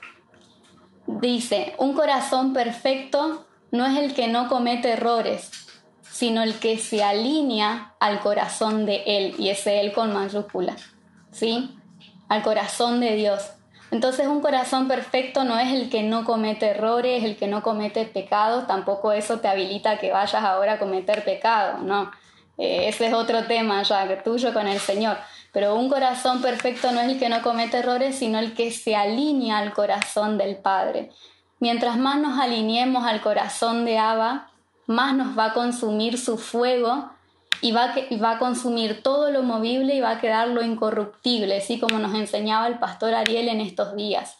Dice, 1.06 1.76
un 1.78 1.94
corazón 1.94 2.54
perfecto 2.54 3.46
no 3.72 3.86
es 3.86 3.98
el 3.98 4.14
que 4.14 4.28
no 4.28 4.48
comete 4.48 4.92
errores, 4.92 5.52
sino 6.02 6.44
el 6.44 6.60
que 6.60 6.78
se 6.78 7.04
alinea 7.04 7.96
al 8.00 8.20
corazón 8.20 8.86
de 8.86 9.04
Él, 9.06 9.36
y 9.38 9.50
ese 9.50 9.82
Él 9.82 9.94
con 9.94 10.14
mayúscula, 10.14 10.76
¿sí? 11.32 11.78
Al 12.30 12.44
corazón 12.44 13.00
de 13.00 13.16
Dios. 13.16 13.52
Entonces 13.92 14.28
un 14.28 14.42
corazón 14.42 14.88
perfecto 14.88 15.44
no 15.44 15.60
es 15.60 15.74
el 15.74 15.90
que 15.90 16.02
no 16.02 16.24
comete 16.24 16.68
errores, 16.68 17.24
el 17.24 17.36
que 17.36 17.48
no 17.48 17.62
comete 17.62 18.06
pecados, 18.06 18.66
tampoco 18.66 19.12
eso 19.12 19.40
te 19.40 19.50
habilita 19.50 19.98
que 19.98 20.12
vayas 20.12 20.44
ahora 20.44 20.74
a 20.74 20.80
cometer 20.80 21.26
pecado, 21.26 21.80
no. 21.80 22.10
Eh, 22.58 22.88
ese 22.88 23.08
es 23.08 23.14
otro 23.14 23.46
tema 23.46 23.84
ya 23.84 24.24
tuyo 24.24 24.54
con 24.54 24.68
el 24.68 24.80
Señor. 24.80 25.18
Pero 25.52 25.76
un 25.76 25.90
corazón 25.90 26.42
perfecto 26.42 26.92
no 26.94 27.02
es 27.02 27.10
el 27.10 27.20
que 27.20 27.28
no 27.28 27.42
comete 27.42 27.80
errores, 27.80 28.16
sino 28.18 28.40
el 28.40 28.54
que 28.54 28.72
se 28.72 28.96
alinea 28.96 29.58
al 29.58 29.74
corazón 29.74 30.38
del 30.38 30.56
Padre. 30.56 31.12
Mientras 31.60 31.98
más 31.98 32.18
nos 32.18 32.40
alineemos 32.40 33.06
al 33.06 33.22
corazón 33.22 33.84
de 33.84 33.98
Abba, 33.98 34.50
más 34.88 35.14
nos 35.16 35.38
va 35.38 35.46
a 35.46 35.54
consumir 35.54 36.18
su 36.18 36.38
fuego 36.38 37.10
y 37.62 37.72
va, 37.72 37.94
a 38.32 38.40
consumir 38.40 39.04
todo 39.04 39.30
lo 39.30 39.44
movible 39.44 39.96
y 39.96 40.02
va 40.02 40.12
a 40.12 40.20
quedar 40.20 40.48
lo 40.48 40.64
incorruptible, 40.64 41.58
así 41.58 41.80
como 41.80 42.00
nos 42.00 42.16
enseñaba 42.16 42.68
el 42.68 42.80
pastor 42.80 43.14
Ariel 43.14 43.50
en 43.50 43.62
estos 43.62 43.96
días. 43.96 44.38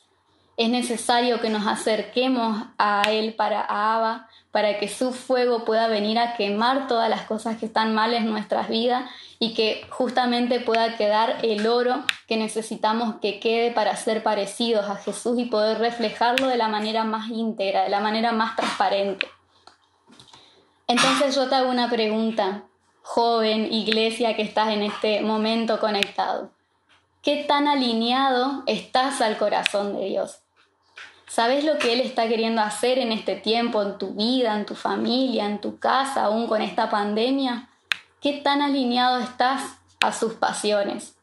Es 0.58 0.70
necesario 0.70 1.40
que 1.40 1.50
nos 1.50 1.66
acerquemos 1.68 2.66
a 2.78 3.04
Él 3.10 3.36
para 3.36 3.62
a 3.62 3.96
Abba, 3.96 4.28
para 4.52 4.80
que 4.80 4.90
su 4.90 5.14
fuego 5.14 5.64
pueda 5.64 5.88
venir 5.88 6.20
a 6.20 6.36
quemar 6.36 6.88
todas 6.88 7.10
las 7.10 7.22
cosas 7.22 7.58
que 7.58 7.68
están 7.68 7.94
mal 7.96 8.14
en 8.14 8.26
nuestras 8.26 8.68
vidas 8.68 9.10
y 9.40 9.54
que 9.54 9.86
justamente 9.90 10.60
pueda 10.60 10.98
quedar 10.98 11.38
el 11.44 11.66
oro 11.68 12.04
que 12.28 12.38
necesitamos 12.38 13.16
que 13.22 13.40
quede 13.40 13.72
para 13.72 13.96
ser 13.96 14.24
parecidos 14.24 14.90
a 14.90 14.96
Jesús 14.96 15.40
y 15.40 15.46
poder 15.46 15.80
reflejarlo 15.80 16.48
de 16.48 16.58
la 16.58 16.68
manera 16.68 17.06
más 17.06 17.30
íntegra, 17.30 17.84
de 17.84 17.90
la 17.90 18.02
manera 18.02 18.34
más 18.34 18.56
transparente. 18.56 19.28
Entonces 20.88 21.34
yo 21.34 21.48
te 21.48 21.56
hago 21.56 21.70
una 21.70 21.90
pregunta 21.90 22.66
joven, 23.02 23.72
iglesia 23.72 24.36
que 24.36 24.42
estás 24.42 24.70
en 24.70 24.84
este 24.84 25.22
momento 25.22 25.80
conectado. 25.80 26.52
¿Qué 27.22 27.44
tan 27.48 27.68
alineado 27.68 28.64
estás 28.66 29.22
al 29.22 29.38
corazón 29.38 29.96
de 29.96 30.06
Dios? 30.06 30.40
¿Sabes 31.28 31.64
lo 31.64 31.78
que 31.78 31.94
Él 31.94 32.02
está 32.02 32.28
queriendo 32.28 32.62
hacer 32.62 32.98
en 33.00 33.12
este 33.12 33.36
tiempo, 33.36 33.82
en 33.82 33.98
tu 33.98 34.16
vida, 34.16 34.56
en 34.56 34.66
tu 34.66 34.76
familia, 34.76 35.46
en 35.46 35.62
tu 35.62 35.80
casa, 35.80 36.26
aún 36.26 36.48
con 36.48 36.62
esta 36.62 36.90
pandemia? 36.90 37.70
¿Qué 38.20 38.34
tan 38.34 38.62
alineado 38.62 39.20
estás 39.20 39.78
a 40.02 40.12
sus 40.12 40.34
pasiones? 40.34 41.16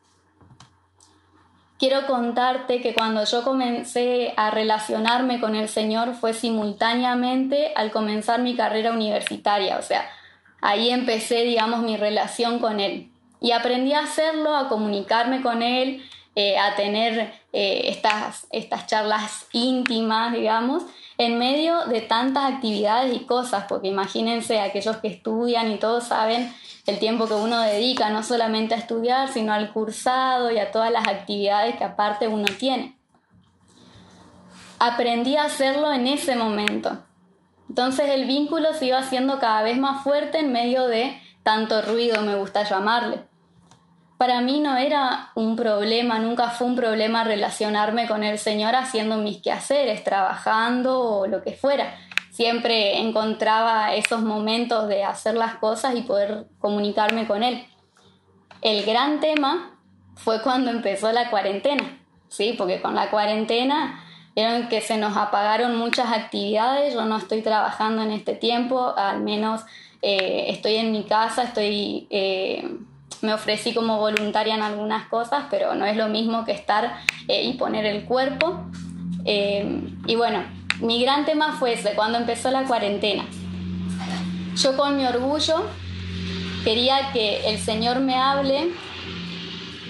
Quiero 1.79 2.07
contarte 2.07 2.81
que 2.81 2.95
cuando 2.95 3.23
yo 3.25 3.45
comencé 3.45 4.35
a 4.37 4.51
relacionarme 4.51 5.41
con 5.41 5.55
el 5.55 5.69
Señor 5.69 6.15
fue 6.15 6.33
simultáneamente 6.33 7.73
al 7.77 7.93
comenzar 7.93 8.41
mi 8.41 8.57
carrera 8.57 8.93
universitaria, 8.93 9.79
o 9.79 9.83
sea, 9.83 10.09
Ahí 10.61 10.91
empecé, 10.91 11.45
digamos, 11.45 11.83
mi 11.83 11.97
relación 11.97 12.59
con 12.59 12.81
él. 12.81 13.11
Y 13.41 13.53
aprendí 13.53 13.93
a 13.93 14.01
hacerlo, 14.01 14.57
a 14.57 14.69
comunicarme 14.69 15.43
con 15.43 15.63
él, 15.63 16.03
eh, 16.35 16.59
a 16.59 16.77
tener 16.77 17.33
eh, 17.53 17.83
estas, 17.87 18.47
estas 18.51 18.87
charlas 18.87 19.47
íntimas, 19.53 20.33
digamos, 20.33 20.85
en 21.17 21.39
medio 21.39 21.85
de 21.87 22.01
tantas 22.01 22.53
actividades 22.53 23.15
y 23.15 23.25
cosas, 23.25 23.65
porque 23.69 23.89
imagínense, 23.89 24.61
aquellos 24.61 24.99
que 24.99 25.09
estudian 25.09 25.71
y 25.73 25.79
todos 25.79 26.05
saben 26.05 26.53
el 26.87 26.99
tiempo 26.99 27.27
que 27.27 27.35
uno 27.35 27.61
dedica 27.61 28.11
no 28.11 28.23
solamente 28.23 28.75
a 28.75 28.79
estudiar, 28.79 29.29
sino 29.29 29.53
al 29.53 29.73
cursado 29.73 30.51
y 30.51 30.59
a 30.59 30.71
todas 30.71 30.93
las 30.93 31.07
actividades 31.09 31.77
que 31.77 31.85
aparte 31.85 32.29
uno 32.29 32.47
tiene. 32.59 32.97
Aprendí 34.79 35.37
a 35.37 35.45
hacerlo 35.45 35.93
en 35.93 36.07
ese 36.07 36.37
momento. 36.37 36.99
Entonces 37.69 38.09
el 38.11 38.27
vínculo 38.27 38.73
se 38.73 38.87
iba 38.87 38.99
haciendo 38.99 39.39
cada 39.39 39.63
vez 39.63 39.79
más 39.79 40.03
fuerte 40.03 40.39
en 40.39 40.53
medio 40.53 40.87
de 40.87 41.21
tanto 41.43 41.83
ruido, 41.83 42.23
me 42.23 42.35
gusta 42.35 42.65
llamarle. 42.65 43.23
Para 44.19 44.41
mí 44.41 44.59
no 44.59 44.77
era 44.77 45.31
un 45.37 45.55
problema, 45.55 46.19
nunca 46.19 46.51
fue 46.51 46.67
un 46.67 46.75
problema 46.75 47.23
relacionarme 47.23 48.09
con 48.09 48.25
el 48.25 48.39
Señor 48.39 48.75
haciendo 48.75 49.17
mis 49.17 49.41
quehaceres, 49.41 50.03
trabajando 50.03 51.01
o 51.01 51.27
lo 51.27 51.43
que 51.43 51.53
fuera. 51.53 51.95
Siempre 52.33 52.99
encontraba 52.99 53.95
esos 53.95 54.23
momentos 54.23 54.89
de 54.89 55.05
hacer 55.05 55.35
las 55.35 55.55
cosas 55.57 55.95
y 55.95 56.03
poder 56.03 56.47
comunicarme 56.59 57.29
con 57.29 57.45
Él. 57.45 57.65
El 58.61 58.85
gran 58.85 59.21
tema 59.21 59.79
fue 60.17 60.43
cuando 60.43 60.71
empezó 60.71 61.13
la 61.13 61.31
cuarentena, 61.31 61.99
¿sí? 62.29 62.55
Porque 62.59 62.83
con 62.83 62.97
la 62.97 63.11
cuarentena 63.11 64.05
vieron 64.39 64.69
que 64.69 64.81
se 64.81 64.97
nos 64.99 65.17
apagaron 65.17 65.77
muchas 65.77 66.13
actividades, 66.13 66.95
yo 66.95 67.05
no 67.07 67.17
estoy 67.17 67.43
trabajando 67.43 68.03
en 68.03 68.13
este 68.13 68.35
tiempo, 68.37 68.95
al 68.97 69.21
menos 69.21 69.63
eh, 70.01 70.45
estoy 70.51 70.77
en 70.77 70.93
mi 70.93 71.03
casa, 71.03 71.43
estoy, 71.43 72.07
eh, 72.11 72.77
me 73.21 73.35
ofrecí 73.35 73.75
como 73.75 73.99
voluntaria 73.99 74.55
en 74.55 74.63
algunas 74.63 75.09
cosas, 75.09 75.47
pero 75.51 75.75
no 75.75 75.85
es 75.87 75.97
lo 75.97 76.07
mismo 76.07 76.45
que 76.45 76.53
estar 76.53 76.99
eh, 77.27 77.43
y 77.43 77.55
poner 77.55 77.85
el 77.85 78.05
cuerpo. 78.05 78.61
y 79.25 80.15
bueno, 80.15 80.45
mi 80.81 81.03
gran 81.03 81.25
tema 81.25 81.57
fue 81.59 81.73
ese, 81.73 81.95
cuando 81.97 82.19
empezó 82.19 82.53
la 82.53 82.63
cuarentena. 82.63 83.27
Yo 84.55 84.77
con 84.77 84.97
mi 84.97 85.05
orgullo 85.05 85.65
quería 86.63 87.11
que 87.13 87.49
el 87.51 87.59
Señor 87.59 87.99
me 87.99 88.15
hable 88.15 88.69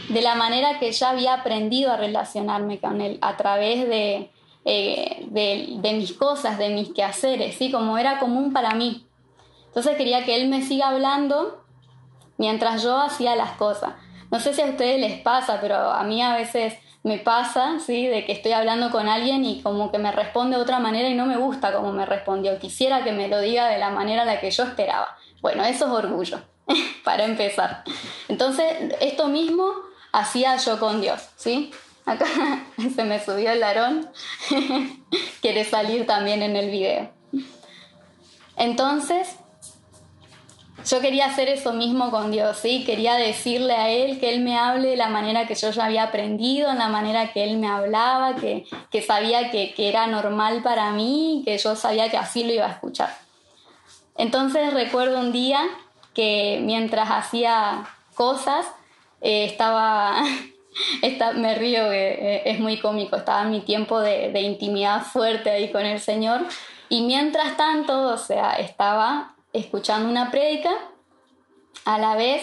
de 0.09 0.23
la 0.23 0.37
manera 0.37 0.79
que 0.79 0.91
ya 0.91 1.11
había 1.11 1.35
aprendido 1.35 1.93
a 1.93 1.99
relacionarme 1.99 2.79
con 2.79 3.03
Él, 3.03 3.19
a 3.21 3.37
través 3.37 3.87
de, 3.87 4.31
eh, 4.65 5.27
de, 5.31 5.93
mis 5.95 6.13
cosas, 6.13 6.59
de 6.59 6.71
mis 6.71 6.93
quehaceres, 6.93 7.57
¿sí? 7.57 7.71
como 7.71 7.99
era 7.99 8.19
común 8.19 8.53
para 8.53 8.75
mí. 8.75 9.07
Entonces 9.67 9.97
quería 9.97 10.25
que 10.25 10.37
Él 10.37 10.49
me 10.49 10.63
siga 10.63 10.89
hablando 10.89 11.65
mientras 12.37 12.83
yo 12.83 12.99
hacía 12.99 13.37
las 13.37 13.53
cosas. 13.53 13.95
No 14.31 14.41
sé 14.41 14.53
si 14.53 14.61
a 14.61 14.67
ustedes 14.67 15.01
les 15.01 15.21
pasa, 15.21 15.59
pero 15.61 15.77
a 15.77 16.03
mí 16.05 16.23
a 16.23 16.35
veces 16.37 16.75
me 17.03 17.19
pasa, 17.19 17.79
¿sí? 17.79 18.07
De 18.07 18.25
que 18.25 18.33
estoy 18.33 18.53
hablando 18.53 18.91
con 18.91 19.09
alguien 19.09 19.45
y 19.45 19.63
como 19.63 19.91
que 19.91 19.99
me 19.99 20.13
responde 20.13 20.57
de 20.57 20.63
otra 20.63 20.79
manera 20.79 21.09
y 21.09 21.15
no 21.15 21.27
me 21.27 21.37
gusta 21.37 21.73
como 21.73 21.93
me 21.93 22.05
respondió. 22.05 22.59
Quisiera 22.59 23.05
que 23.05 23.13
me 23.13 23.29
lo 23.29 23.41
diga 23.41 23.69
de 23.69 23.79
la 23.79 23.91
manera 23.91 24.23
en 24.23 24.29
la 24.29 24.41
que 24.41 24.51
yo 24.51 24.65
esperaba. 24.65 25.17
Bueno, 25.41 25.65
eso 25.65 25.87
es 25.87 25.93
orgullo, 25.93 26.41
para 27.05 27.25
empezar. 27.25 27.85
Entonces, 28.29 28.95
esto 29.01 29.29
mismo 29.29 29.73
hacía 30.13 30.57
yo 30.57 30.79
con 30.79 31.01
Dios, 31.01 31.29
¿sí? 31.37 31.71
Acá 32.09 32.27
se 32.95 33.05
me 33.05 33.23
subió 33.23 33.51
el 33.53 33.61
larón. 33.61 34.11
Quiere 35.43 35.65
salir 35.65 36.07
también 36.07 36.43
en 36.43 36.57
el 36.57 36.71
video. 36.71 37.11
Entonces, 38.57 39.37
yo 40.89 41.01
quería 41.01 41.27
hacer 41.27 41.49
eso 41.49 41.75
mismo 41.75 42.11
con 42.11 42.31
Dios, 42.31 42.57
¿sí? 42.57 42.85
Quería 42.85 43.17
decirle 43.17 43.75
a 43.75 43.91
Él 43.91 44.19
que 44.19 44.33
Él 44.33 44.41
me 44.41 44.57
hable 44.57 44.89
de 44.89 44.97
la 44.97 45.09
manera 45.09 45.47
que 45.47 45.55
yo 45.55 45.71
ya 45.71 45.85
había 45.85 46.05
aprendido, 46.05 46.71
en 46.71 46.79
la 46.79 46.89
manera 46.89 47.33
que 47.33 47.45
Él 47.45 47.59
me 47.59 47.69
hablaba, 47.69 48.37
que, 48.37 48.65
sabía 49.07 49.51
que, 49.51 49.75
era 49.77 50.07
normal 50.07 50.63
para 50.63 50.91
mí, 50.93 51.43
que 51.45 51.59
yo 51.59 51.77
sabía 51.77 52.11
que 52.11 52.17
así 52.17 52.43
lo 52.43 52.55
iba 52.55 52.67
a 52.67 52.73
escuchar. 52.73 53.15
Entonces 54.17 54.73
recuerdo 54.73 55.21
un 55.21 55.31
día 55.31 55.61
que 56.15 56.61
mientras 56.63 57.11
hacía 57.11 57.87
cosas, 58.15 58.67
eh, 59.21 59.45
estaba, 59.45 60.23
me 61.37 61.55
río, 61.55 61.93
eh, 61.93 62.43
es 62.45 62.61
muy 62.61 62.79
cómico, 62.79 63.17
estaba 63.17 63.43
en 63.43 63.51
mi 63.51 63.61
tiempo 63.61 64.01
de, 64.01 64.31
de 64.31 64.41
intimidad 64.41 65.03
fuerte 65.03 65.51
ahí 65.51 65.71
con 65.71 65.85
el 65.85 66.01
Señor. 66.01 66.43
Y 66.89 67.03
mientras 67.03 67.57
tanto, 67.57 68.13
o 68.13 68.17
sea, 68.17 68.55
estaba 68.55 69.35
escuchando 69.53 70.09
una 70.09 70.31
prédica, 70.31 70.71
a 71.85 71.99
la 71.99 72.17
vez 72.17 72.43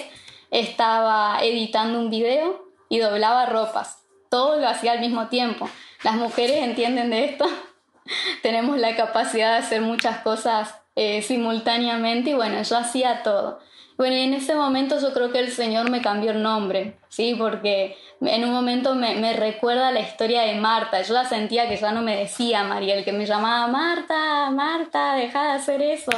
estaba 0.52 1.40
editando 1.42 2.00
un 2.00 2.10
video 2.10 2.66
y 2.90 3.00
doblaba 3.00 3.46
ropas. 3.46 4.04
Todo 4.30 4.58
lo 4.58 4.68
hacía 4.68 4.94
al 4.94 5.00
mismo 5.00 5.28
tiempo. 5.28 5.70
Las 6.04 6.16
mujeres 6.16 6.64
entienden 6.64 7.10
de 7.10 7.26
esto. 7.26 7.46
Tenemos 8.42 8.78
la 8.78 8.96
capacidad 8.96 9.54
de 9.54 9.66
hacer 9.66 9.82
muchas 9.82 10.20
cosas 10.20 10.76
eh, 10.96 11.22
simultáneamente 11.22 12.32
y 12.32 12.34
bueno, 12.34 12.62
yo 12.62 12.78
hacía 12.78 13.24
todo. 13.24 13.60
Bueno, 13.98 14.16
y 14.18 14.22
en 14.22 14.34
ese 14.34 14.56
momento 14.56 15.00
yo 15.00 15.14
creo 15.14 15.32
que 15.32 15.40
el 15.40 15.52
Señor 15.52 15.90
me 15.90 16.02
cambió 16.02 16.32
el 16.32 16.44
nombre, 16.44 16.98
¿sí? 17.08 17.34
Porque 17.38 17.96
en 18.20 18.44
un 18.44 18.52
momento 18.52 18.94
me, 18.94 19.34
recuerda 19.34 19.92
la 19.92 20.02
historia 20.02 20.42
de 20.42 20.56
Marta. 20.56 21.02
Yo 21.02 21.14
la 21.14 21.24
sentía 21.24 21.70
que 21.70 21.78
ya 21.78 21.94
no 21.94 22.02
me 22.02 22.18
decía 22.18 22.64
Mariel, 22.64 23.06
que 23.06 23.14
me 23.14 23.26
llamaba 23.26 23.68
Marta, 23.68 24.50
Marta, 24.52 25.16
deja 25.16 25.44
de 25.46 25.52
hacer 25.52 25.82
eso. 25.82 26.12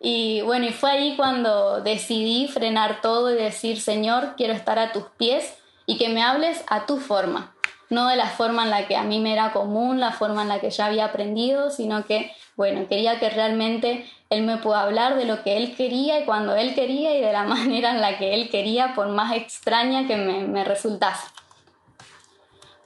Y 0.00 0.40
bueno, 0.42 0.66
y 0.66 0.72
fue 0.72 0.90
ahí 0.90 1.16
cuando 1.16 1.80
decidí 1.82 2.48
frenar 2.48 3.02
todo 3.02 3.30
y 3.30 3.36
decir, 3.36 3.78
Señor, 3.80 4.34
quiero 4.36 4.54
estar 4.54 4.78
a 4.78 4.92
tus 4.92 5.04
pies 5.18 5.54
y 5.84 5.98
que 5.98 6.08
me 6.08 6.22
hables 6.22 6.64
a 6.68 6.86
tu 6.86 6.96
forma, 6.98 7.54
no 7.90 8.08
de 8.08 8.16
la 8.16 8.26
forma 8.26 8.64
en 8.64 8.70
la 8.70 8.86
que 8.86 8.96
a 8.96 9.02
mí 9.02 9.20
me 9.20 9.32
era 9.32 9.52
común, 9.52 10.00
la 10.00 10.12
forma 10.12 10.42
en 10.42 10.48
la 10.48 10.60
que 10.60 10.70
ya 10.70 10.86
había 10.86 11.04
aprendido, 11.04 11.70
sino 11.70 12.04
que, 12.04 12.32
bueno, 12.56 12.86
quería 12.88 13.18
que 13.18 13.30
realmente 13.30 14.06
Él 14.30 14.42
me 14.42 14.58
pueda 14.58 14.82
hablar 14.82 15.16
de 15.16 15.24
lo 15.24 15.42
que 15.42 15.56
Él 15.56 15.74
quería 15.76 16.20
y 16.20 16.24
cuando 16.24 16.54
Él 16.54 16.74
quería 16.74 17.16
y 17.16 17.20
de 17.20 17.32
la 17.32 17.44
manera 17.44 17.90
en 17.90 18.00
la 18.00 18.18
que 18.18 18.34
Él 18.34 18.50
quería, 18.50 18.94
por 18.94 19.08
más 19.08 19.34
extraña 19.34 20.06
que 20.06 20.16
me, 20.16 20.46
me 20.46 20.64
resultase. 20.64 21.26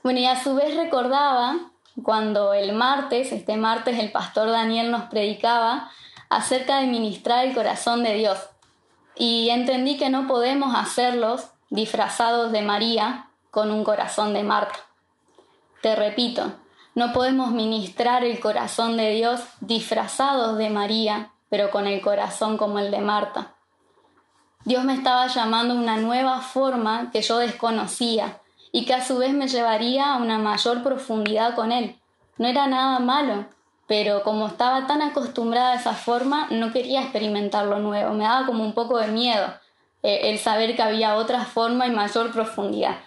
Bueno, 0.03 0.19
y 0.19 0.25
a 0.25 0.41
su 0.41 0.55
vez 0.55 0.75
recordaba 0.75 1.71
cuando 2.03 2.53
el 2.53 2.73
martes, 2.73 3.31
este 3.31 3.57
martes, 3.57 3.99
el 3.99 4.11
pastor 4.11 4.49
Daniel 4.49 4.91
nos 4.91 5.03
predicaba, 5.05 5.91
acerca 6.29 6.79
de 6.79 6.87
ministrar 6.87 7.45
el 7.45 7.53
corazón 7.53 8.03
de 8.03 8.13
Dios. 8.13 8.37
Y 9.15 9.49
entendí 9.49 9.97
que 9.97 10.09
no 10.09 10.27
podemos 10.27 10.75
hacerlos 10.75 11.49
disfrazados 11.69 12.51
de 12.51 12.61
María 12.61 13.29
con 13.51 13.71
un 13.71 13.83
corazón 13.83 14.33
de 14.33 14.43
Marta. 14.43 14.79
Te 15.81 15.95
repito, 15.95 16.53
no 16.97 17.13
podemos 17.13 17.51
ministrar 17.51 18.23
el 18.23 18.39
corazón 18.39 18.97
de 18.97 19.11
Dios 19.11 19.39
disfrazados 19.59 20.57
de 20.57 20.71
María, 20.71 21.31
pero 21.47 21.69
con 21.69 21.85
el 21.85 22.01
corazón 22.01 22.57
como 22.57 22.79
el 22.79 22.89
de 22.89 23.01
Marta. 23.01 23.53
Dios 24.65 24.83
me 24.83 24.95
estaba 24.95 25.27
llamando 25.27 25.75
a 25.75 25.77
una 25.77 25.97
nueva 25.97 26.41
forma 26.41 27.11
que 27.11 27.21
yo 27.21 27.37
desconocía 27.37 28.41
y 28.71 28.85
que 28.85 28.95
a 28.95 29.05
su 29.05 29.19
vez 29.19 29.31
me 29.31 29.47
llevaría 29.47 30.11
a 30.11 30.17
una 30.17 30.39
mayor 30.39 30.81
profundidad 30.81 31.53
con 31.53 31.71
Él. 31.71 31.99
No 32.39 32.47
era 32.47 32.65
nada 32.65 32.97
malo, 32.97 33.45
pero 33.85 34.23
como 34.23 34.47
estaba 34.47 34.87
tan 34.87 35.03
acostumbrada 35.03 35.73
a 35.73 35.75
esa 35.75 35.93
forma, 35.93 36.47
no 36.49 36.73
quería 36.73 37.03
experimentar 37.03 37.67
lo 37.67 37.77
nuevo, 37.77 38.15
me 38.15 38.23
daba 38.23 38.47
como 38.47 38.63
un 38.63 38.73
poco 38.73 38.97
de 38.97 39.09
miedo 39.09 39.53
eh, 40.01 40.31
el 40.31 40.39
saber 40.39 40.75
que 40.75 40.81
había 40.81 41.13
otra 41.13 41.45
forma 41.45 41.85
y 41.85 41.91
mayor 41.91 42.31
profundidad. 42.31 42.97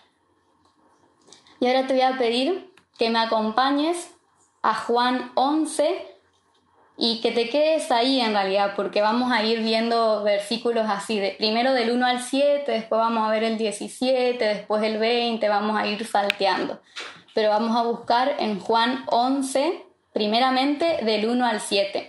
Y 1.58 1.66
ahora 1.66 1.88
te 1.88 1.92
voy 1.92 2.02
a 2.02 2.16
pedir 2.16 2.69
que 3.00 3.08
me 3.08 3.18
acompañes 3.18 4.10
a 4.60 4.74
Juan 4.74 5.32
11 5.34 6.06
y 6.98 7.22
que 7.22 7.32
te 7.32 7.48
quedes 7.48 7.90
ahí 7.90 8.20
en 8.20 8.34
realidad, 8.34 8.74
porque 8.76 9.00
vamos 9.00 9.32
a 9.32 9.42
ir 9.42 9.60
viendo 9.62 10.22
versículos 10.22 10.84
así, 10.86 11.18
de, 11.18 11.30
primero 11.30 11.72
del 11.72 11.92
1 11.92 12.06
al 12.06 12.20
7, 12.20 12.70
después 12.70 13.00
vamos 13.00 13.26
a 13.26 13.30
ver 13.30 13.42
el 13.42 13.56
17, 13.56 14.44
después 14.44 14.82
el 14.82 14.98
20, 14.98 15.48
vamos 15.48 15.80
a 15.80 15.86
ir 15.86 16.06
salteando. 16.06 16.78
Pero 17.32 17.48
vamos 17.48 17.74
a 17.74 17.84
buscar 17.84 18.36
en 18.38 18.60
Juan 18.60 19.04
11, 19.06 19.82
primeramente 20.12 20.98
del 21.02 21.26
1 21.26 21.46
al 21.46 21.62
7. 21.62 22.06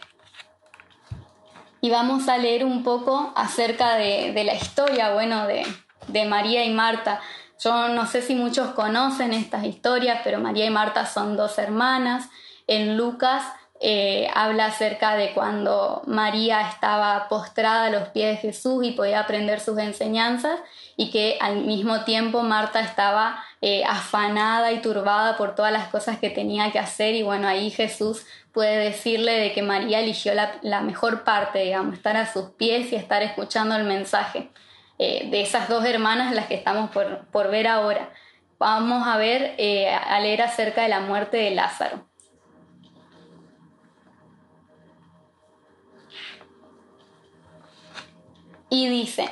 Y 1.80 1.90
vamos 1.90 2.28
a 2.28 2.38
leer 2.38 2.66
un 2.66 2.84
poco 2.84 3.32
acerca 3.38 3.96
de, 3.96 4.34
la 4.44 4.56
historia, 4.56 5.14
bueno, 5.14 5.48
de, 5.48 5.66
de 6.10 6.26
María 6.26 6.66
y 6.66 6.70
Marta. 6.74 7.22
Yo 7.63 7.89
no 7.89 8.08
sé 8.08 8.21
si 8.21 8.34
muchos 8.34 8.71
conocen 8.71 9.34
estas 9.34 9.65
historias, 9.65 10.21
pero 10.24 10.39
María 10.39 10.65
y 10.65 10.71
Marta 10.71 11.06
son 11.06 11.38
dos 11.38 11.60
hermanas. 11.60 12.30
En 12.65 12.97
Lucas 12.97 13.43
eh, 13.84 14.30
habla 14.36 14.67
acerca 14.67 15.15
de 15.15 15.34
cuando 15.34 16.04
María 16.06 16.69
estaba 16.69 17.28
postrada 17.30 17.86
a 17.86 17.89
los 17.89 18.10
pies 18.10 18.36
de 18.36 18.38
Jesús 18.38 18.86
y 18.86 18.91
podía 18.91 19.19
aprender 19.19 19.60
sus 19.60 19.78
enseñanzas 19.80 20.60
y 20.97 21.10
que 21.10 21.38
al 21.41 21.58
mismo 21.58 22.04
tiempo 22.04 22.43
Marta 22.43 22.80
estaba 22.80 23.43
eh, 23.62 23.84
afanada 23.86 24.71
y 24.71 24.82
turbada 24.82 25.36
por 25.36 25.56
todas 25.56 25.71
las 25.71 25.88
cosas 25.88 26.19
que 26.19 26.30
tenía 26.30 26.71
que 26.71 26.80
hacer 26.80 27.15
y 27.15 27.24
bueno, 27.24 27.47
ahí 27.47 27.71
Jesús 27.71 28.26
puede 28.52 28.78
decirle 28.78 29.34
de 29.34 29.52
que 29.52 29.63
María 29.63 30.00
eligió 30.00 30.34
la, 30.36 30.82
mejor 30.82 31.24
parte, 31.24 31.60
digamos, 31.60 31.95
estar 31.95 32.17
a 32.17 32.32
sus 32.32 32.52
pies 32.52 32.91
y 32.91 32.95
estar 32.95 33.24
escuchando 33.24 33.76
el 33.76 33.86
mensaje 33.86 34.50
eh, 35.02 35.28
de 35.30 35.42
esas 35.42 35.68
dos 35.68 35.84
hermanas, 35.86 36.34
las 36.34 36.48
que 36.48 36.56
estamos 36.56 36.92
por, 36.92 37.26
por 37.28 37.50
ver 37.50 37.68
ahora. 37.68 38.14
Vamos 38.60 39.08
a 39.08 39.18
ver, 39.18 39.56
a 40.06 40.20
leer 40.20 40.44
acerca 40.44 40.84
de 40.84 40.90
la 40.90 41.00
muerte 41.00 41.38
de 41.38 41.52
Lázaro. 41.52 42.06
y 48.72 48.88
dice, 48.88 49.30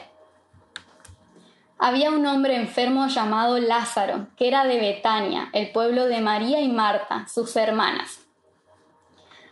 había 1.79 2.12
un 2.12 2.25
hombre 2.27 2.58
enfermo 2.58 3.08
llamado 3.08 3.58
Lázaro, 3.58 4.27
que 4.36 4.49
era 4.49 4.65
de 4.65 4.82
Betania, 4.82 5.49
el 5.53 5.71
pueblo 5.71 6.08
de 6.08 6.19
María 6.19 6.60
y 6.60 6.67
Marta, 6.67 7.25
sus 7.25 7.55
hermanas. 7.55 8.19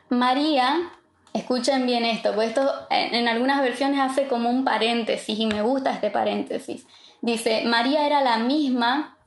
María, 0.10 0.92
escuchen 1.38 1.86
bien 1.86 2.06
esto, 2.06 2.34
porque 2.34 2.48
esto 2.48 2.88
en 2.90 3.28
algunas 3.28 3.62
versiones 3.62 4.00
hace 4.00 4.28
como 4.28 4.50
un 4.50 4.64
paréntesis 4.64 5.38
y 5.40 5.46
me 5.46 5.62
gusta 5.62 5.92
este 5.92 6.10
paréntesis. 6.10 6.86
Dice, 7.22 7.64
María 7.66 8.06
era 8.06 8.22
la 8.22 8.38
misma 8.38 9.18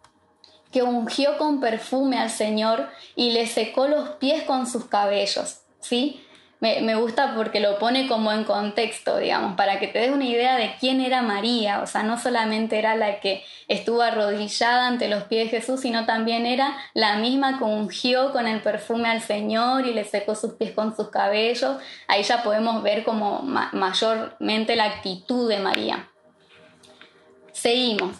que 0.70 0.82
ungió 0.82 1.36
con 1.38 1.60
perfume 1.60 2.18
al 2.18 2.30
Señor 2.30 2.88
y 3.16 3.32
le 3.32 3.46
secó 3.46 3.88
los 3.88 4.10
pies 4.10 4.44
con 4.44 4.66
sus 4.66 4.84
cabellos, 4.84 5.62
¿sí? 5.80 6.24
Me, 6.60 6.94
gusta 6.94 7.34
porque 7.34 7.58
lo 7.58 7.78
pone 7.78 8.06
como 8.06 8.32
en 8.32 8.44
contexto, 8.44 9.16
digamos, 9.16 9.56
para 9.56 9.78
que 9.78 9.88
te 9.88 9.98
des 9.98 10.10
una 10.10 10.26
idea 10.26 10.56
de 10.56 10.74
quién 10.78 11.00
era 11.00 11.22
María. 11.22 11.80
O 11.80 11.86
sea, 11.86 12.02
no 12.02 12.18
solamente 12.18 12.78
era 12.78 12.96
la 12.96 13.18
que 13.20 13.42
estuvo 13.66 14.02
arrodillada 14.02 14.86
ante 14.86 15.08
los 15.08 15.24
pies 15.24 15.50
de 15.50 15.58
Jesús, 15.58 15.80
sino 15.80 16.04
también 16.04 16.44
era 16.44 16.76
la 16.92 17.16
misma 17.16 17.56
que 17.56 17.64
ungió 17.64 18.32
con 18.32 18.46
el 18.46 18.60
perfume 18.60 19.08
al 19.08 19.22
Señor 19.22 19.86
y 19.86 19.94
le 19.94 20.04
secó 20.04 20.34
sus 20.34 20.52
pies 20.52 20.72
con 20.72 20.94
sus 20.94 21.08
cabellos. 21.08 21.78
Ahí 22.08 22.22
ya 22.24 22.42
podemos 22.42 22.82
ver 22.82 23.04
como 23.04 23.40
mayormente 23.40 24.76
la 24.76 24.84
actitud 24.84 25.48
de 25.48 25.60
María. 25.60 26.10
Seguimos, 27.52 28.16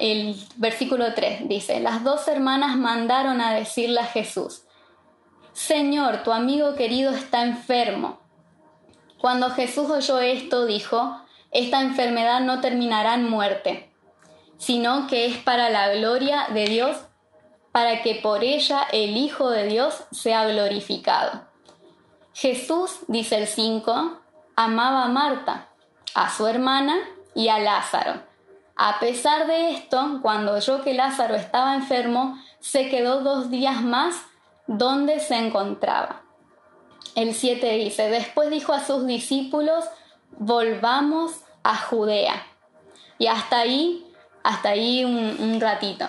el 0.00 0.34
versículo 0.56 1.12
3 1.14 1.48
dice, 1.48 1.80
las 1.80 2.04
dos 2.04 2.26
hermanas 2.28 2.76
mandaron 2.76 3.40
a 3.40 3.54
decirle 3.54 4.00
a 4.00 4.04
Jesús, 4.04 4.62
Señor, 5.52 6.22
tu 6.22 6.32
amigo 6.32 6.74
querido 6.74 7.12
está 7.12 7.42
enfermo. 7.42 8.20
Cuando 9.20 9.50
Jesús 9.50 9.90
oyó 9.90 10.18
esto, 10.18 10.64
dijo, 10.64 11.20
esta 11.50 11.82
enfermedad 11.82 12.40
no 12.40 12.60
terminará 12.60 13.14
en 13.14 13.28
muerte, 13.28 13.92
sino 14.56 15.06
que 15.06 15.26
es 15.26 15.36
para 15.36 15.68
la 15.68 15.94
gloria 15.94 16.46
de 16.54 16.64
Dios, 16.64 16.96
para 17.70 18.02
que 18.02 18.14
por 18.16 18.42
ella 18.42 18.86
el 18.92 19.16
Hijo 19.16 19.50
de 19.50 19.66
Dios 19.66 20.04
sea 20.10 20.46
glorificado. 20.46 21.46
Jesús, 22.32 23.00
dice 23.08 23.36
el 23.36 23.46
5, 23.46 24.20
amaba 24.56 25.04
a 25.04 25.08
Marta, 25.08 25.68
a 26.14 26.30
su 26.30 26.46
hermana 26.46 26.96
y 27.34 27.48
a 27.48 27.58
Lázaro. 27.58 28.22
A 28.74 28.98
pesar 29.00 29.46
de 29.46 29.72
esto, 29.72 30.20
cuando 30.22 30.54
oyó 30.54 30.82
que 30.82 30.94
Lázaro 30.94 31.34
estaba 31.34 31.74
enfermo, 31.74 32.38
se 32.60 32.88
quedó 32.88 33.20
dos 33.20 33.50
días 33.50 33.82
más 33.82 34.31
dónde 34.78 35.20
se 35.20 35.36
encontraba. 35.36 36.22
El 37.14 37.34
7 37.34 37.76
dice, 37.76 38.08
después 38.08 38.50
dijo 38.50 38.72
a 38.72 38.84
sus 38.84 39.06
discípulos, 39.06 39.84
volvamos 40.38 41.32
a 41.62 41.76
Judea. 41.76 42.46
Y 43.18 43.26
hasta 43.26 43.60
ahí, 43.60 44.06
hasta 44.42 44.70
ahí 44.70 45.04
un, 45.04 45.60
ratito. 45.60 46.06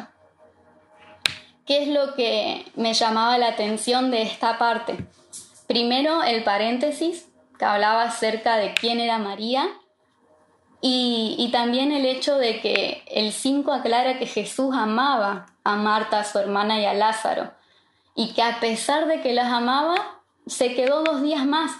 ¿Qué 1.66 1.84
es 1.84 1.90
lo 1.90 2.16
que 2.16 2.66
me 2.76 2.94
llamaba 2.94 3.38
la 3.38 3.50
atención 3.50 4.12
de 4.12 4.22
esta 4.22 4.58
parte? 4.58 4.98
Primero 5.68 6.24
el 6.24 6.44
paréntesis, 6.44 7.28
que 7.60 7.66
hablaba 7.66 8.04
acerca 8.04 8.58
de 8.58 8.74
quién 8.74 9.00
era 9.00 9.18
María, 9.18 9.68
y, 10.82 11.38
y, 11.40 11.50
también 11.52 11.94
el 11.94 12.06
hecho 12.06 12.38
de 12.38 12.60
que 12.60 13.04
el 13.08 13.32
5 13.32 13.72
aclara 13.72 14.20
que 14.20 14.26
Jesús 14.26 14.76
amaba 14.76 15.46
a 15.64 15.78
Marta, 15.78 16.20
a 16.20 16.24
su 16.26 16.40
hermana 16.40 16.78
y 16.82 16.86
a 16.86 16.94
Lázaro 16.94 17.54
y 18.16 18.34
que 18.34 18.44
a 18.44 18.60
pesar 18.60 19.08
de 19.08 19.22
que 19.22 19.34
las 19.34 19.52
amaba, 19.52 19.96
se 20.46 20.76
quedó 20.76 21.04
dos 21.04 21.22
días 21.22 21.46
más. 21.46 21.72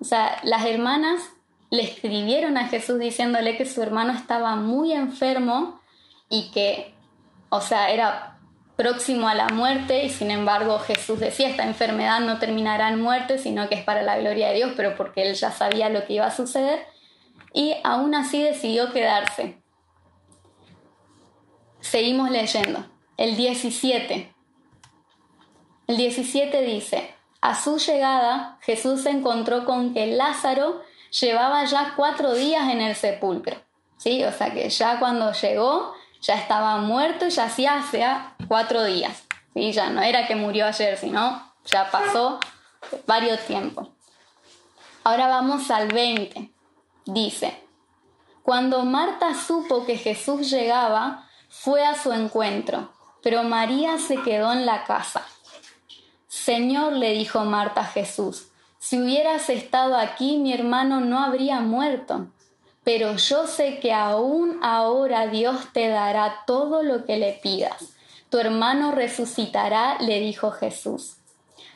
O 0.00 0.04
sea, 0.04 0.38
las 0.42 0.64
hermanas 0.64 1.22
le 1.70 1.82
escribieron 1.82 2.56
a 2.56 2.68
Jesús 2.68 2.98
diciéndole 2.98 3.56
que 3.56 3.66
su 3.66 3.82
hermano 3.82 4.12
estaba 4.12 4.56
muy 4.56 4.92
enfermo 4.92 5.80
y 6.28 6.50
que, 6.50 6.94
o 7.48 7.60
sea, 7.60 7.90
era 7.90 8.38
próximo 8.76 9.28
a 9.28 9.34
la 9.34 9.48
muerte 9.48 10.04
y 10.04 10.10
sin 10.10 10.30
embargo 10.30 10.78
Jesús 10.78 11.18
decía, 11.18 11.48
esta 11.48 11.64
enfermedad 11.64 12.20
no 12.20 12.38
terminará 12.38 12.90
en 12.90 13.00
muerte, 13.00 13.38
sino 13.38 13.68
que 13.68 13.74
es 13.76 13.84
para 13.84 14.02
la 14.02 14.18
gloria 14.18 14.48
de 14.48 14.56
Dios, 14.56 14.72
pero 14.76 14.96
porque 14.96 15.22
él 15.22 15.34
ya 15.34 15.50
sabía 15.50 15.88
lo 15.88 16.04
que 16.04 16.14
iba 16.14 16.26
a 16.26 16.34
suceder 16.34 16.86
y 17.52 17.74
aún 17.84 18.14
así 18.14 18.42
decidió 18.42 18.92
quedarse. 18.92 19.58
Seguimos 21.80 22.30
leyendo. 22.30 22.84
El 23.16 23.36
17. 23.36 24.35
El 25.86 25.96
17 25.96 26.62
dice, 26.62 27.14
a 27.40 27.54
su 27.54 27.78
llegada 27.78 28.58
Jesús 28.62 29.02
se 29.02 29.10
encontró 29.10 29.64
con 29.64 29.94
que 29.94 30.08
Lázaro 30.08 30.82
llevaba 31.20 31.64
ya 31.64 31.94
cuatro 31.94 32.34
días 32.34 32.68
en 32.70 32.80
el 32.80 32.96
sepulcro. 32.96 33.56
¿sí? 33.96 34.24
O 34.24 34.32
sea 34.32 34.52
que 34.52 34.68
ya 34.68 34.98
cuando 34.98 35.32
llegó 35.32 35.94
ya 36.20 36.34
estaba 36.34 36.78
muerto 36.78 37.26
y 37.26 37.30
ya 37.30 37.44
hacía 37.44 37.76
hace 37.76 38.04
cuatro 38.48 38.82
días. 38.84 39.24
¿sí? 39.54 39.72
Ya 39.72 39.90
no 39.90 40.02
era 40.02 40.26
que 40.26 40.34
murió 40.34 40.66
ayer, 40.66 40.96
sino 40.96 41.52
ya 41.66 41.88
pasó 41.90 42.40
varios 43.06 43.40
tiempos. 43.46 43.88
Ahora 45.04 45.28
vamos 45.28 45.70
al 45.70 45.86
20. 45.86 46.50
Dice, 47.04 47.62
cuando 48.42 48.84
Marta 48.84 49.34
supo 49.34 49.86
que 49.86 49.96
Jesús 49.96 50.50
llegaba, 50.50 51.28
fue 51.48 51.86
a 51.86 51.94
su 51.94 52.12
encuentro, 52.12 52.92
pero 53.22 53.44
María 53.44 53.98
se 53.98 54.20
quedó 54.22 54.52
en 54.52 54.66
la 54.66 54.82
casa. 54.82 55.24
Señor, 56.44 56.92
le 56.92 57.14
dijo 57.14 57.44
Marta 57.44 57.80
a 57.80 57.86
Jesús, 57.86 58.48
si 58.78 59.00
hubieras 59.00 59.48
estado 59.48 59.96
aquí 59.96 60.36
mi 60.36 60.52
hermano 60.52 61.00
no 61.00 61.18
habría 61.18 61.60
muerto. 61.60 62.26
Pero 62.84 63.16
yo 63.16 63.46
sé 63.46 63.80
que 63.80 63.92
aún 63.92 64.60
ahora 64.62 65.26
Dios 65.28 65.72
te 65.72 65.88
dará 65.88 66.44
todo 66.46 66.82
lo 66.82 67.04
que 67.04 67.16
le 67.16 67.32
pidas. 67.42 67.96
Tu 68.28 68.38
hermano 68.38 68.92
resucitará, 68.92 69.96
le 69.98 70.20
dijo 70.20 70.52
Jesús. 70.52 71.16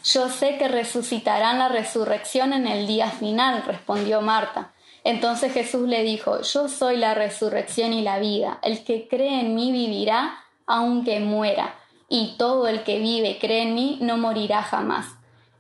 Yo 0.05 0.29
sé 0.29 0.59
que 0.59 0.69
resucitarán 0.69 1.59
la 1.59 1.69
resurrección 1.69 2.53
en 2.53 2.69
el 2.69 2.87
día 2.87 3.11
final, 3.11 3.65
respondió 3.65 4.21
Marta. 4.21 4.73
Entonces 5.05 5.55
Jesús 5.55 5.89
le 5.89 6.05
dijo, 6.05 6.43
Yo 6.43 6.69
soy 6.69 6.99
la 6.99 7.15
resurrección 7.15 7.95
y 7.95 8.03
la 8.03 8.19
vida. 8.19 8.59
El 8.63 8.85
que 8.85 9.09
cree 9.09 9.41
en 9.41 9.55
mí 9.55 9.73
vivirá 9.73 10.45
aunque 10.67 11.19
muera 11.19 11.75
y 12.11 12.35
todo 12.37 12.69
el 12.69 12.83
que 12.83 12.99
vive 12.99 13.39
cree 13.41 13.63
en 13.63 13.75
mí 13.75 13.99
no 14.03 14.19
morirá 14.19 14.63
jamás. 14.63 15.07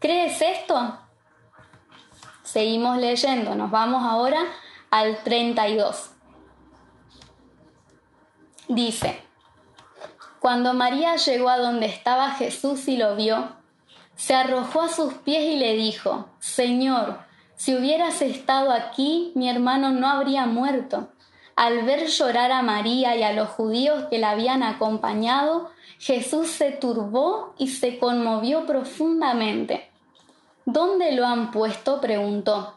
¿Crees 0.00 0.42
esto? 0.42 0.98
Seguimos 2.42 2.98
leyendo, 2.98 3.54
nos 3.54 3.70
vamos 3.70 4.02
ahora 4.04 4.40
al 4.90 5.22
32. 5.22 6.10
Dice, 8.68 9.22
cuando 10.40 10.74
María 10.74 11.16
llegó 11.16 11.48
a 11.48 11.58
donde 11.58 11.86
estaba 11.86 12.32
Jesús 12.32 12.88
y 12.88 12.96
lo 12.96 13.14
vio, 13.14 13.56
se 14.16 14.34
arrojó 14.34 14.82
a 14.82 14.88
sus 14.88 15.14
pies 15.14 15.44
y 15.44 15.56
le 15.56 15.76
dijo, 15.76 16.28
Señor, 16.40 17.20
si 17.54 17.76
hubieras 17.76 18.22
estado 18.22 18.72
aquí, 18.72 19.32
mi 19.36 19.48
hermano 19.48 19.92
no 19.92 20.08
habría 20.08 20.46
muerto. 20.46 21.10
Al 21.54 21.84
ver 21.84 22.06
llorar 22.06 22.50
a 22.52 22.62
María 22.62 23.14
y 23.16 23.22
a 23.22 23.32
los 23.32 23.50
judíos 23.50 24.06
que 24.10 24.18
la 24.18 24.30
habían 24.30 24.62
acompañado, 24.62 25.70
Jesús 26.00 26.48
se 26.48 26.72
turbó 26.72 27.54
y 27.58 27.68
se 27.68 27.98
conmovió 27.98 28.64
profundamente. 28.64 29.90
¿Dónde 30.64 31.12
lo 31.12 31.26
han 31.26 31.50
puesto? 31.50 32.00
preguntó. 32.00 32.74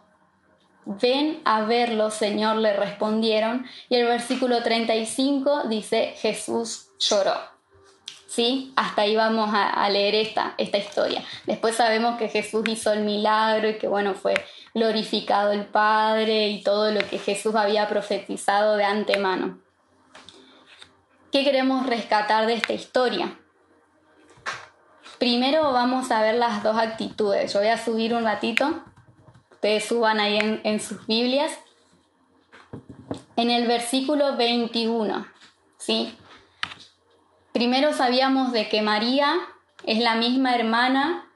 Ven 0.83 1.39
a 1.45 1.61
verlo, 1.61 2.11
Señor, 2.11 2.57
le 2.57 2.73
respondieron. 2.73 3.65
Y 3.87 3.95
el 3.95 4.07
versículo 4.07 4.61
35 4.61 5.69
dice, 5.69 6.15
Jesús 6.17 6.89
lloró. 6.99 7.35
¿Sí? 8.27 8.73
Hasta 8.75 9.03
ahí 9.03 9.15
vamos 9.15 9.51
a, 9.53 9.89
leer 9.89 10.15
esta, 10.15 10.55
esta 10.57 10.77
historia. 10.77 11.23
Después 11.45 11.77
sabemos 11.77 12.17
que 12.17 12.27
Jesús 12.27 12.65
hizo 12.67 12.91
el 12.91 13.05
milagro 13.05 13.69
y 13.69 13.77
que, 13.77 13.87
bueno, 13.87 14.15
fue 14.15 14.33
glorificado 14.73 15.53
el 15.53 15.65
Padre 15.65 16.49
y 16.49 16.61
todo 16.61 16.91
lo 16.91 16.99
que 17.07 17.19
Jesús 17.19 17.55
había 17.55 17.87
profetizado 17.87 18.75
de 18.75 18.83
antemano. 18.83 19.62
¿Qué 21.33 21.43
queremos 21.43 21.87
rescatar 21.87 22.45
de 22.45 22.53
esta 22.53 22.73
historia? 22.73 23.39
Primero 25.17 25.73
vamos 25.73 26.11
a 26.11 26.21
ver 26.21 26.35
las 26.35 26.61
dos 26.61 26.77
actitudes. 26.77 27.51
Yo 27.51 27.57
voy 27.57 27.69
a 27.69 27.83
subir 27.83 28.13
un 28.13 28.23
ratito. 28.23 28.83
Ustedes 29.49 29.83
suban 29.83 30.19
ahí 30.19 30.37
en, 30.63 30.79
sus 30.79 31.07
Biblias. 31.07 31.51
En 33.35 33.49
el 33.49 33.65
versículo 33.65 34.37
21, 34.37 35.25
¿sí? 35.79 36.15
Primero 37.51 37.93
sabíamos 37.93 38.51
de 38.51 38.69
que 38.69 38.83
María 38.83 39.35
es 39.87 39.97
la 40.03 40.13
misma 40.13 40.53
hermana 40.53 41.31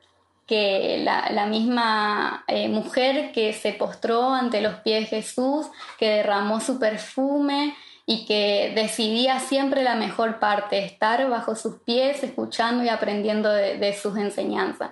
que 0.45 1.01
la, 1.03 1.47
misma 1.47 2.43
eh, 2.47 2.69
mujer 2.69 3.31
que 3.31 3.51
se 3.51 3.73
postró 3.73 4.29
ante 4.29 4.61
los 4.61 4.75
pies 4.75 5.09
de 5.09 5.17
Jesús, 5.17 5.65
que 5.97 6.07
derramó 6.07 6.59
su 6.59 6.77
perfume 6.77 7.75
y 8.09 8.25
que 8.25 8.71
decidía 8.73 9.41
siempre 9.41 9.83
la 9.83 9.95
mejor 9.95 10.39
parte, 10.39 10.79
estar 10.79 11.29
bajo 11.29 11.57
sus 11.57 11.75
pies, 11.81 12.23
escuchando 12.23 12.85
y 12.85 12.87
aprendiendo 12.87 13.51
de, 13.51 13.93
sus 14.01 14.15
enseñanzas. 14.15 14.91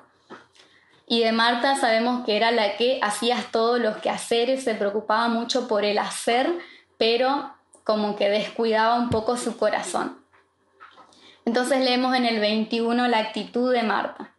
Y 1.07 1.23
de 1.23 1.31
Marta 1.31 1.77
sabemos 1.77 2.25
que 2.25 2.35
era 2.35 2.51
la 2.51 2.75
que 2.75 2.99
hacía 3.01 3.37
todos 3.53 3.79
los 3.79 3.97
quehaceres, 3.97 4.65
se 4.65 4.75
preocupaba 4.75 5.29
mucho 5.29 5.69
por 5.69 5.85
el 5.85 5.97
hacer, 5.97 6.51
pero 6.97 7.55
como 7.85 8.17
que 8.17 8.27
descuidaba 8.27 8.95
un 8.95 9.09
poco 9.09 9.37
su 9.37 9.55
corazón. 9.55 10.19
Entonces 11.45 11.85
leemos 11.85 12.13
en 12.15 12.25
el 12.25 12.41
21 12.41 13.07
la 13.07 13.19
actitud 13.19 13.71
de 13.71 13.83
Marta. 13.83 14.33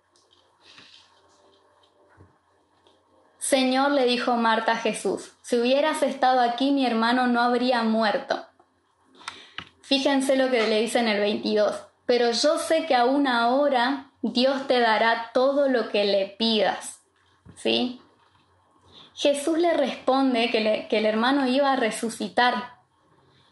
Señor, 3.39 3.93
le 3.93 4.05
dijo 4.05 4.37
Marta 4.37 4.73
a 4.73 4.77
Jesús, 4.77 5.33
si 5.41 5.57
hubieras 5.57 6.03
estado 6.03 6.41
aquí 6.41 6.73
mi 6.73 6.85
hermano 6.85 7.27
no 7.27 7.41
habría 7.41 7.83
muerto. 7.83 8.45
Fíjense 9.87 10.35
lo 10.35 10.51
que 10.51 10.67
le 10.67 10.81
dice 10.81 10.99
en 10.99 11.07
el 11.07 11.21
22. 11.21 11.77
Pero 12.07 12.33
yo 12.33 12.59
sé 12.59 12.87
que 12.87 12.97
aún 12.97 13.29
ahora 13.29 14.11
Dios 14.21 14.67
te 14.67 14.81
dará 14.81 15.31
todo 15.33 15.69
lo 15.69 15.91
que 15.91 16.05
le 16.05 16.27
pidas. 16.27 17.05
¿Sí? 17.55 18.01
Jesús 19.15 19.59
le 19.59 19.75
responde 19.75 20.51
que, 20.51 20.89
el 20.91 21.07
hermano 21.07 21.47
iba 21.47 21.73
a 21.73 21.77
resucitar. 21.77 22.75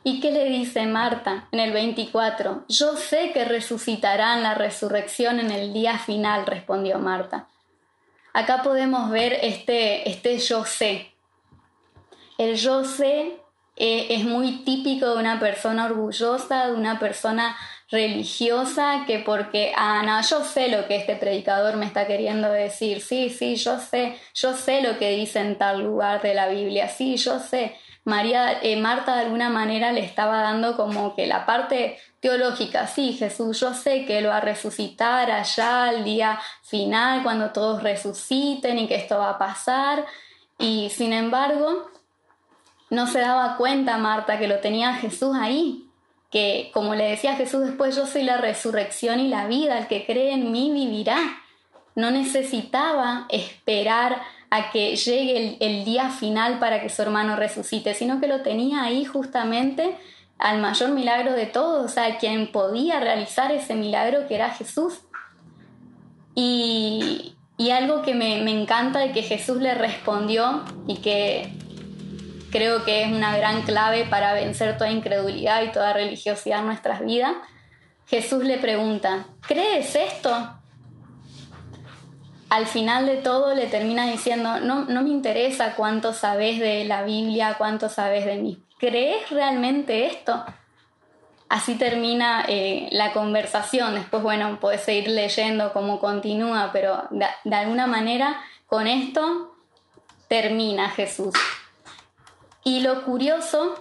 ¿Y 0.02 0.18
qué 0.20 0.32
le 0.32 0.46
dice 0.46 0.86
Marta 0.86 1.46
en 1.52 1.60
el 1.60 1.72
24? 1.72 2.64
Yo 2.68 2.96
sé 2.96 3.30
que 3.30 3.44
resucitarán 3.44 4.42
la 4.42 4.54
resurrección 4.54 5.38
en 5.38 5.52
el 5.52 5.72
día 5.72 5.98
final, 5.98 6.46
respondió 6.46 6.98
Marta. 6.98 7.46
Acá 8.32 8.64
podemos 8.64 9.08
ver 9.08 9.38
este, 9.40 10.10
este 10.10 10.38
yo 10.38 10.64
sé. 10.64 11.14
El 12.38 12.56
yo 12.56 12.84
sé 12.84 13.43
eh, 13.76 14.06
es 14.10 14.24
muy 14.24 14.64
típico 14.64 15.14
de 15.14 15.20
una 15.20 15.40
persona 15.40 15.86
orgullosa, 15.86 16.66
de 16.66 16.74
una 16.74 16.98
persona 16.98 17.56
religiosa, 17.90 19.04
que 19.06 19.18
porque, 19.20 19.72
ah, 19.76 20.02
no, 20.04 20.20
yo 20.22 20.44
sé 20.44 20.68
lo 20.68 20.86
que 20.86 20.96
este 20.96 21.16
predicador 21.16 21.76
me 21.76 21.86
está 21.86 22.06
queriendo 22.06 22.50
decir, 22.50 23.00
sí, 23.00 23.30
sí, 23.30 23.56
yo 23.56 23.78
sé, 23.78 24.16
yo 24.34 24.54
sé 24.54 24.82
lo 24.82 24.98
que 24.98 25.10
dice 25.10 25.40
en 25.40 25.58
tal 25.58 25.82
lugar 25.82 26.22
de 26.22 26.34
la 26.34 26.48
Biblia, 26.48 26.88
sí, 26.88 27.16
yo 27.16 27.38
sé. 27.38 27.76
María, 28.04 28.60
eh, 28.62 28.76
Marta 28.76 29.16
de 29.16 29.22
alguna 29.22 29.48
manera 29.48 29.90
le 29.92 30.00
estaba 30.00 30.42
dando 30.42 30.76
como 30.76 31.14
que 31.14 31.26
la 31.26 31.46
parte 31.46 31.98
teológica, 32.20 32.86
sí, 32.86 33.14
Jesús, 33.14 33.60
yo 33.60 33.74
sé 33.74 34.04
que 34.04 34.18
Él 34.18 34.28
va 34.28 34.38
a 34.38 34.40
resucitar 34.40 35.30
allá 35.30 35.84
al 35.84 36.04
día 36.04 36.38
final, 36.62 37.22
cuando 37.22 37.50
todos 37.50 37.82
resuciten 37.82 38.78
y 38.78 38.86
que 38.86 38.96
esto 38.96 39.18
va 39.18 39.30
a 39.30 39.38
pasar, 39.38 40.04
y 40.58 40.90
sin 40.90 41.12
embargo, 41.12 41.90
no 42.94 43.06
se 43.06 43.20
daba 43.20 43.56
cuenta 43.56 43.98
Marta 43.98 44.38
que 44.38 44.48
lo 44.48 44.60
tenía 44.60 44.94
Jesús 44.94 45.36
ahí, 45.38 45.88
que 46.30 46.70
como 46.72 46.94
le 46.94 47.10
decía 47.10 47.36
Jesús 47.36 47.62
después, 47.66 47.94
yo 47.96 48.06
soy 48.06 48.22
la 48.22 48.38
resurrección 48.38 49.20
y 49.20 49.28
la 49.28 49.46
vida, 49.46 49.78
el 49.78 49.86
que 49.86 50.06
cree 50.06 50.32
en 50.32 50.52
mí 50.52 50.70
vivirá. 50.72 51.18
No 51.94 52.10
necesitaba 52.10 53.26
esperar 53.28 54.20
a 54.50 54.70
que 54.70 54.96
llegue 54.96 55.56
el, 55.60 55.84
día 55.84 56.10
final 56.10 56.58
para 56.58 56.80
que 56.80 56.88
su 56.88 57.02
hermano 57.02 57.36
resucite, 57.36 57.94
sino 57.94 58.20
que 58.20 58.28
lo 58.28 58.42
tenía 58.42 58.82
ahí 58.82 59.04
justamente 59.04 59.96
al 60.38 60.60
mayor 60.60 60.90
milagro 60.90 61.32
de 61.32 61.46
todos, 61.46 61.84
o 61.84 61.88
sea, 61.88 62.18
quien 62.18 62.50
podía 62.50 63.00
realizar 63.00 63.52
ese 63.52 63.74
milagro 63.74 64.26
que 64.26 64.34
era 64.34 64.50
Jesús. 64.50 65.00
Y, 66.34 67.34
algo 67.72 68.02
que 68.02 68.14
me, 68.14 68.42
me, 68.42 68.50
encanta 68.50 69.00
de 69.00 69.12
que 69.12 69.22
Jesús 69.22 69.58
le 69.58 69.74
respondió 69.74 70.64
y 70.86 70.98
que 70.98 71.52
creo 72.54 72.84
que 72.84 73.02
es 73.02 73.10
una 73.10 73.36
gran 73.36 73.62
clave 73.62 74.04
para 74.04 74.32
vencer 74.32 74.78
toda 74.78 74.92
incredulidad 74.92 75.64
y 75.64 75.72
toda 75.72 75.92
religiosidad 75.92 76.60
en 76.60 76.66
nuestras 76.66 77.04
vidas, 77.04 77.34
Jesús 78.06 78.44
le 78.44 78.58
pregunta, 78.58 79.26
¿crees 79.48 79.96
esto? 79.96 80.30
al 82.50 82.66
final 82.66 83.06
de 83.06 83.16
todo 83.16 83.52
le 83.52 83.66
termina 83.66 84.06
diciendo, 84.06 84.60
no, 84.60 84.84
no 84.84 85.02
me 85.02 85.08
interesa 85.08 85.74
cuánto 85.74 86.12
sabes 86.12 86.60
de 86.60 86.84
la 86.84 87.02
Biblia, 87.02 87.56
cuánto 87.58 87.88
sabes 87.88 88.24
de 88.26 88.36
mí. 88.36 88.62
¿Crees 88.78 89.28
realmente 89.30 90.06
esto? 90.06 90.44
Así 91.48 91.74
termina 91.74 92.44
eh, 92.46 92.88
la 92.92 93.12
conversación. 93.12 93.96
Después, 93.96 94.22
bueno, 94.22 94.60
puedes 94.60 94.82
seguir 94.82 95.08
leyendo 95.08 95.72
cómo 95.72 95.98
continúa, 95.98 96.70
pero 96.72 97.08
de, 97.10 97.56
alguna 97.56 97.88
manera 97.88 98.40
con 98.66 98.86
esto 98.86 99.56
termina 100.28 100.90
Jesús. 100.90 101.34
Y 102.64 102.80
lo 102.80 103.04
curioso 103.04 103.74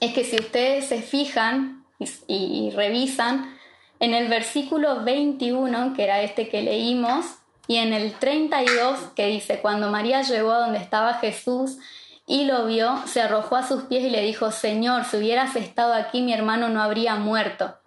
es 0.00 0.12
que 0.14 0.24
si 0.24 0.36
ustedes 0.36 0.86
se 0.86 1.02
fijan 1.02 1.84
y 2.26 2.70
revisan, 2.70 3.56
en 4.02 4.14
el 4.14 4.26
versículo 4.28 5.04
21, 5.04 5.94
que 5.94 6.02
era 6.02 6.22
este 6.22 6.48
que 6.48 6.60
leímos, 6.60 7.24
y 7.68 7.76
en 7.76 7.92
el 7.92 8.12
32 8.14 8.98
que 9.14 9.28
dice, 9.28 9.60
cuando 9.60 9.90
María 9.90 10.22
llegó 10.22 10.50
a 10.50 10.58
donde 10.58 10.78
estaba 10.78 11.14
Jesús 11.14 11.78
y 12.26 12.44
lo 12.44 12.66
vio, 12.66 13.00
se 13.06 13.22
arrojó 13.22 13.54
a 13.54 13.66
sus 13.66 13.84
pies 13.84 14.02
y 14.02 14.10
le 14.10 14.22
dijo, 14.22 14.50
Señor, 14.50 15.04
si 15.04 15.18
hubieras 15.18 15.54
estado 15.54 15.94
aquí 15.94 16.20
mi 16.20 16.32
hermano 16.32 16.68
no 16.68 16.82
habría 16.82 17.14
muerto. 17.14 17.78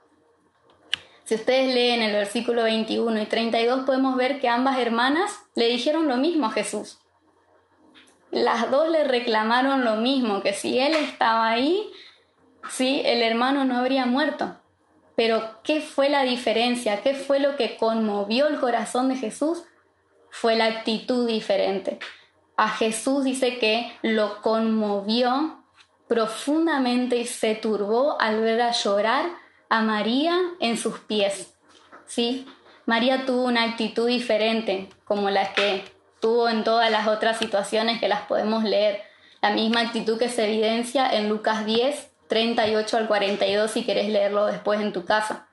Si 1.25 1.35
ustedes 1.35 1.73
leen 1.73 2.01
el 2.01 2.13
versículo 2.13 2.63
21 2.63 3.21
y 3.21 3.25
32 3.25 3.85
podemos 3.85 4.15
ver 4.15 4.39
que 4.39 4.47
ambas 4.47 4.79
hermanas 4.79 5.31
le 5.53 5.67
dijeron 5.67 6.07
lo 6.07 6.15
mismo 6.15 6.45
a 6.45 6.51
Jesús. 6.51 6.99
Las 8.35 8.69
dos 8.69 8.89
le 8.89 9.05
reclamaron 9.05 9.85
lo 9.85 9.95
mismo, 9.95 10.41
que 10.41 10.51
si 10.51 10.77
él 10.77 10.93
estaba 10.93 11.47
ahí, 11.47 11.89
sí, 12.69 13.01
el 13.05 13.21
hermano 13.21 13.63
no 13.63 13.77
habría 13.77 14.05
muerto. 14.05 14.57
Pero 15.15 15.61
¿qué 15.63 15.79
fue 15.79 16.09
la 16.09 16.23
diferencia? 16.23 17.01
¿Qué 17.01 17.13
fue 17.13 17.39
lo 17.39 17.55
que 17.55 17.77
conmovió 17.77 18.47
el 18.47 18.59
corazón 18.59 19.07
de 19.07 19.15
Jesús? 19.15 19.63
Fue 20.29 20.57
la 20.57 20.65
actitud 20.65 21.25
diferente. 21.25 21.97
A 22.57 22.67
Jesús 22.67 23.23
dice 23.23 23.57
que 23.57 23.89
lo 24.01 24.41
conmovió 24.41 25.63
profundamente 26.09 27.15
y 27.15 27.25
se 27.27 27.55
turbó 27.55 28.19
al 28.19 28.41
ver 28.41 28.61
a 28.63 28.71
llorar 28.71 29.27
a 29.69 29.79
María 29.79 30.37
en 30.59 30.75
sus 30.75 30.99
pies. 30.99 31.55
¿Sí? 32.05 32.45
María 32.85 33.25
tuvo 33.25 33.45
una 33.45 33.63
actitud 33.63 34.07
diferente, 34.07 34.89
como 35.05 35.29
la 35.29 35.53
que 35.53 35.94
en 36.49 36.63
todas 36.63 36.89
las 36.91 37.07
otras 37.07 37.37
situaciones 37.37 37.99
que 37.99 38.07
las 38.07 38.21
podemos 38.21 38.63
leer. 38.63 39.03
La 39.41 39.51
misma 39.51 39.81
actitud 39.81 40.17
que 40.17 40.29
se 40.29 40.45
evidencia 40.45 41.07
en 41.07 41.29
Lucas 41.29 41.65
10, 41.65 42.11
38 42.27 42.97
al 42.97 43.07
42 43.07 43.71
si 43.71 43.83
querés 43.83 44.09
leerlo 44.09 44.45
después 44.45 44.81
en 44.81 44.91
tu 44.91 45.05
casa. 45.05 45.47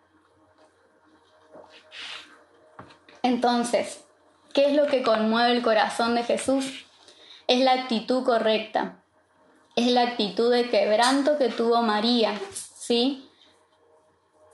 Entonces, 3.22 4.04
¿qué 4.52 4.66
es 4.66 4.74
lo 4.74 4.86
que 4.86 5.02
conmueve 5.02 5.52
el 5.52 5.62
corazón 5.62 6.14
de 6.14 6.24
Jesús? 6.24 6.86
Es 7.46 7.60
la 7.60 7.72
actitud 7.72 8.24
correcta. 8.24 9.02
Es 9.76 9.86
la 9.88 10.02
actitud 10.02 10.50
de 10.50 10.68
quebranto 10.68 11.38
que 11.38 11.48
tuvo 11.48 11.82
María, 11.82 12.34
¿sí? 12.52 13.30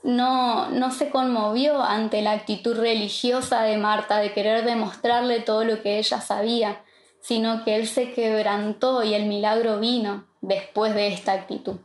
No, 0.01 0.69
no 0.69 0.91
se 0.91 1.09
conmovió 1.09 1.81
ante 1.81 2.21
la 2.21 2.31
actitud 2.31 2.77
religiosa 2.77 3.63
de 3.63 3.77
Marta 3.77 4.17
de 4.17 4.33
querer 4.33 4.63
demostrarle 4.63 5.41
todo 5.41 5.65
lo 5.65 5.81
que 5.81 5.99
ella 5.99 6.21
sabía, 6.21 6.81
sino 7.21 7.63
que 7.65 7.75
él 7.75 7.87
se 7.87 8.13
quebrantó 8.13 9.03
y 9.03 9.13
el 9.13 9.25
milagro 9.25 9.79
vino 9.79 10.25
después 10.41 10.95
de 10.95 11.07
esta 11.07 11.33
actitud 11.33 11.77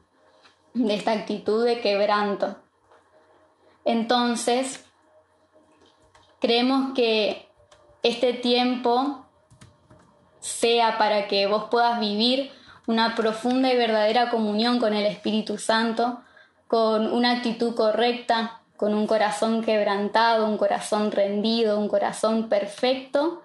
de 0.74 0.94
esta 0.94 1.12
actitud 1.12 1.64
de 1.64 1.80
quebranto. 1.80 2.56
Entonces, 3.84 4.84
creemos 6.40 6.94
que 6.94 7.48
este 8.02 8.32
tiempo 8.32 9.24
sea 10.40 10.98
para 10.98 11.28
que 11.28 11.46
vos 11.46 11.66
puedas 11.70 12.00
vivir 12.00 12.50
una 12.86 13.14
profunda 13.14 13.72
y 13.72 13.76
verdadera 13.76 14.30
comunión 14.30 14.78
con 14.78 14.92
el 14.92 15.06
Espíritu 15.06 15.58
Santo, 15.58 16.20
con 16.68 17.12
una 17.12 17.32
actitud 17.32 17.74
correcta, 17.74 18.60
con 18.76 18.94
un 18.94 19.06
corazón 19.06 19.62
quebrantado, 19.62 20.46
un 20.46 20.58
corazón 20.58 21.12
rendido, 21.12 21.78
un 21.78 21.88
corazón 21.88 22.48
perfecto 22.48 23.42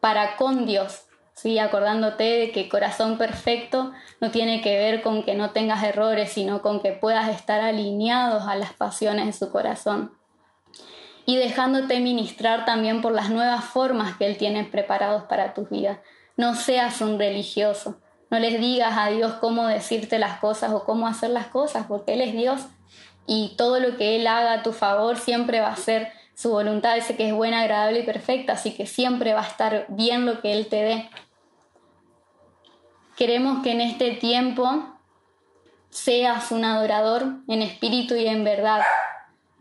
para 0.00 0.36
con 0.36 0.66
Dios, 0.66 1.04
¿sí? 1.34 1.58
acordándote 1.58 2.24
de 2.24 2.52
que 2.52 2.68
corazón 2.68 3.18
perfecto 3.18 3.92
no 4.20 4.30
tiene 4.30 4.60
que 4.60 4.76
ver 4.76 5.02
con 5.02 5.22
que 5.22 5.34
no 5.34 5.50
tengas 5.50 5.82
errores, 5.84 6.32
sino 6.32 6.60
con 6.62 6.80
que 6.80 6.92
puedas 6.92 7.28
estar 7.28 7.60
alineados 7.60 8.48
a 8.48 8.56
las 8.56 8.72
pasiones 8.72 9.26
de 9.26 9.32
su 9.32 9.52
corazón. 9.52 10.12
Y 11.24 11.36
dejándote 11.36 12.00
ministrar 12.00 12.64
también 12.64 13.00
por 13.00 13.12
las 13.12 13.30
nuevas 13.30 13.64
formas 13.64 14.16
que 14.16 14.26
Él 14.26 14.36
tiene 14.36 14.64
preparados 14.64 15.22
para 15.24 15.54
tus 15.54 15.70
vidas. 15.70 15.98
No 16.36 16.56
seas 16.56 17.00
un 17.00 17.16
religioso, 17.16 18.00
no 18.32 18.38
les 18.38 18.58
digas 18.58 18.94
a 18.96 19.08
Dios 19.10 19.34
cómo 19.34 19.66
decirte 19.66 20.18
las 20.18 20.40
cosas 20.40 20.72
o 20.72 20.84
cómo 20.84 21.06
hacer 21.06 21.28
las 21.30 21.48
cosas, 21.48 21.84
porque 21.86 22.14
Él 22.14 22.22
es 22.22 22.32
Dios 22.32 22.62
y 23.26 23.54
todo 23.58 23.78
lo 23.78 23.98
que 23.98 24.16
Él 24.16 24.26
haga 24.26 24.54
a 24.54 24.62
tu 24.62 24.72
favor 24.72 25.18
siempre 25.18 25.60
va 25.60 25.68
a 25.68 25.76
ser 25.76 26.10
su 26.34 26.50
voluntad 26.50 26.94
dice 26.94 27.14
que 27.14 27.28
es 27.28 27.34
buena, 27.34 27.60
agradable 27.60 28.00
y 28.00 28.02
perfecta, 28.04 28.54
así 28.54 28.72
que 28.72 28.86
siempre 28.86 29.34
va 29.34 29.42
a 29.42 29.46
estar 29.46 29.84
bien 29.88 30.24
lo 30.24 30.40
que 30.40 30.52
Él 30.52 30.66
te 30.66 30.76
dé. 30.76 31.10
Queremos 33.16 33.62
que 33.62 33.72
en 33.72 33.82
este 33.82 34.12
tiempo 34.12 34.82
seas 35.90 36.50
un 36.52 36.64
adorador 36.64 37.26
en 37.48 37.60
espíritu 37.60 38.14
y 38.14 38.26
en 38.26 38.44
verdad, 38.44 38.80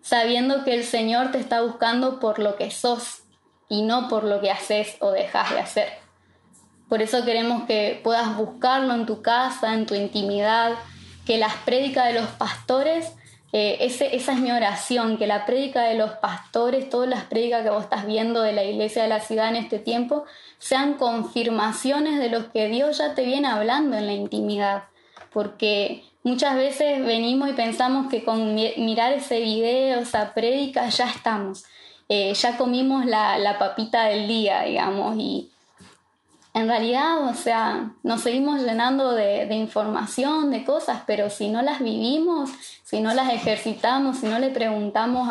sabiendo 0.01 0.63
que 0.63 0.73
el 0.73 0.85
Señor 0.85 1.31
te 1.31 1.39
está 1.39 1.61
buscando 1.61 2.21
por 2.21 2.39
lo 2.39 2.55
que 2.55 2.71
sos 2.71 3.23
y 3.67 3.81
no 3.81 4.07
por 4.07 4.23
lo 4.23 4.39
que 4.39 4.49
haces 4.49 4.95
o 5.01 5.11
dejas 5.11 5.51
de 5.51 5.59
hacer. 5.59 6.00
Por 6.91 7.01
eso 7.01 7.23
queremos 7.23 7.63
que 7.63 8.01
puedas 8.03 8.35
buscarlo 8.35 8.93
en 8.93 9.05
tu 9.05 9.21
casa, 9.21 9.75
en 9.75 9.85
tu 9.85 9.95
intimidad, 9.95 10.73
que 11.25 11.37
las 11.37 11.55
prédicas 11.63 12.07
de 12.07 12.19
los 12.19 12.27
pastores 12.31 13.13
eh, 13.53 13.77
esa 13.79 14.05
es 14.05 14.39
mi 14.41 14.51
oración, 14.51 15.17
que 15.17 15.25
la 15.25 15.45
prédica 15.45 15.83
de 15.83 15.95
los 15.95 16.11
pastores, 16.11 16.89
todas 16.89 17.07
las 17.07 17.23
prédicas 17.23 17.63
que 17.63 17.69
vos 17.69 17.85
estás 17.85 18.05
viendo 18.05 18.41
de 18.41 18.51
la 18.51 18.65
iglesia 18.65 19.03
de 19.03 19.07
la 19.07 19.21
ciudad 19.21 19.47
en 19.47 19.55
este 19.55 19.79
tiempo, 19.79 20.25
sean 20.57 20.95
confirmaciones 20.95 22.19
de 22.19 22.27
lo 22.27 22.51
que 22.51 22.67
Dios 22.67 22.97
ya 22.97 23.15
te 23.15 23.23
viene 23.23 23.47
hablando 23.47 23.95
en 23.95 24.07
la 24.07 24.13
intimidad. 24.13 24.83
Porque 25.31 26.03
muchas 26.23 26.57
veces 26.57 27.05
venimos 27.05 27.49
y 27.49 27.53
pensamos 27.53 28.09
que 28.09 28.25
con 28.25 28.53
mirar 28.53 29.13
ese 29.13 29.39
video, 29.39 30.01
esa 30.01 30.33
prédica, 30.33 30.89
ya 30.89 31.09
estamos. 31.09 31.63
Eh, 32.09 32.33
ya 32.33 32.57
comimos 32.57 33.05
la, 33.05 33.37
la 33.37 33.57
papita 33.57 34.07
del 34.07 34.27
día, 34.27 34.63
digamos, 34.63 35.15
y 35.17 35.51
en 36.53 36.67
realidad, 36.67 37.29
o 37.29 37.33
sea, 37.33 37.93
nos 38.03 38.21
seguimos 38.21 38.61
llenando 38.61 39.13
de, 39.13 39.53
información, 39.55 40.51
de 40.51 40.65
cosas, 40.65 41.03
pero 41.07 41.29
si 41.29 41.47
no 41.47 41.61
las 41.61 41.79
vivimos, 41.79 42.49
si 42.83 42.99
no 42.99 43.13
las 43.13 43.33
ejercitamos, 43.33 44.17
si 44.17 44.25
no 44.25 44.37
le 44.37 44.49
preguntamos 44.49 45.29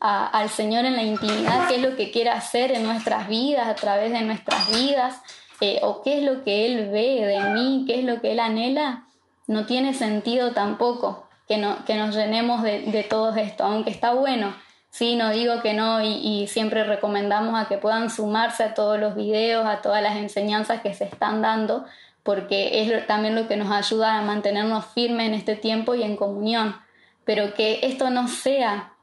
al 0.00 0.50
Señor 0.50 0.84
en 0.84 0.96
la 0.96 1.02
intimidad 1.02 1.66
qué 1.66 1.76
es 1.76 1.82
lo 1.82 1.96
que 1.96 2.10
quiere 2.10 2.30
hacer 2.30 2.72
en 2.72 2.84
nuestras 2.84 3.26
vidas, 3.28 3.68
a 3.68 3.74
través 3.74 4.12
de 4.12 4.20
nuestras 4.20 4.70
vidas, 4.70 5.20
eh, 5.62 5.78
o 5.82 6.02
qué 6.02 6.18
es 6.18 6.24
lo 6.24 6.44
que 6.44 6.66
Él 6.66 6.90
ve 6.90 7.24
de 7.26 7.40
mí, 7.54 7.84
qué 7.86 7.98
es 7.98 8.04
lo 8.04 8.20
que 8.20 8.32
Él 8.32 8.40
anhela, 8.40 9.04
no 9.46 9.64
tiene 9.64 9.94
sentido 9.94 10.52
tampoco 10.52 11.26
que, 11.48 11.56
no, 11.56 11.84
que 11.86 11.96
nos 11.96 12.14
llenemos 12.14 12.62
de, 12.62 12.82
de 12.82 13.02
todo 13.02 13.34
esto, 13.34 13.64
aunque 13.64 13.90
está 13.90 14.12
bueno 14.12 14.54
Sí, 14.90 15.14
no 15.14 15.30
digo 15.30 15.62
que 15.62 15.72
no 15.72 16.02
y, 16.02 16.46
siempre 16.48 16.84
recomendamos 16.84 17.58
a 17.58 17.68
que 17.68 17.78
puedan 17.78 18.10
sumarse 18.10 18.64
a 18.64 18.74
todos 18.74 18.98
los 18.98 19.14
videos, 19.14 19.64
a 19.66 19.82
todas 19.82 20.02
las 20.02 20.16
enseñanzas 20.16 20.82
que 20.82 20.94
se 20.94 21.04
están 21.04 21.42
dando, 21.42 21.84
porque 22.24 22.82
es 22.82 23.06
también 23.06 23.36
lo 23.36 23.46
que 23.46 23.56
nos 23.56 23.70
ayuda 23.70 24.18
a 24.18 24.22
mantenernos 24.22 24.86
firmes 24.86 25.28
en 25.28 25.34
este 25.34 25.56
tiempo 25.56 25.94
y 25.94 26.02
en 26.02 26.16
comunión. 26.16 26.76
Pero 27.24 27.54
que 27.54 27.80
esto 27.82 28.10
no 28.10 28.26
sea 28.26 28.94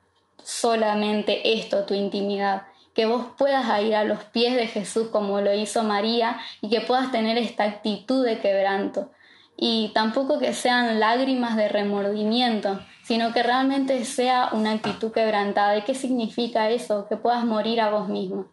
solamente 0.43 1.57
esto, 1.57 1.85
tu 1.85 1.93
intimidad, 1.93 2.63
que 2.93 3.05
vos 3.05 3.27
puedas 3.37 3.65
ir 3.81 3.95
a 3.95 4.03
los 4.03 4.23
pies 4.25 4.55
de 4.55 4.67
Jesús 4.67 5.09
como 5.09 5.39
lo 5.39 5.53
hizo 5.53 5.83
María 5.83 6.39
y 6.61 6.69
que 6.69 6.81
puedas 6.81 7.11
tener 7.11 7.37
esta 7.37 7.63
actitud 7.63 8.25
de 8.25 8.39
quebranto. 8.39 9.11
Y 9.55 9.91
tampoco 9.93 10.39
que 10.39 10.53
sean 10.53 10.99
lágrimas 10.99 11.55
de 11.55 11.69
remordimiento, 11.69 12.79
sino 13.07 13.31
que 13.31 13.41
realmente 13.41 14.03
sea 14.03 14.49
una 14.51 14.73
actitud 14.73 15.13
quebrantada. 15.13 15.77
¿Y 15.77 15.83
qué 15.83 15.95
significa 15.95 16.69
eso? 16.69 17.07
Que 17.07 17.15
puedas 17.15 17.45
morir 17.45 17.79
a 17.79 17.89
vos 17.89 18.09
mismo, 18.09 18.47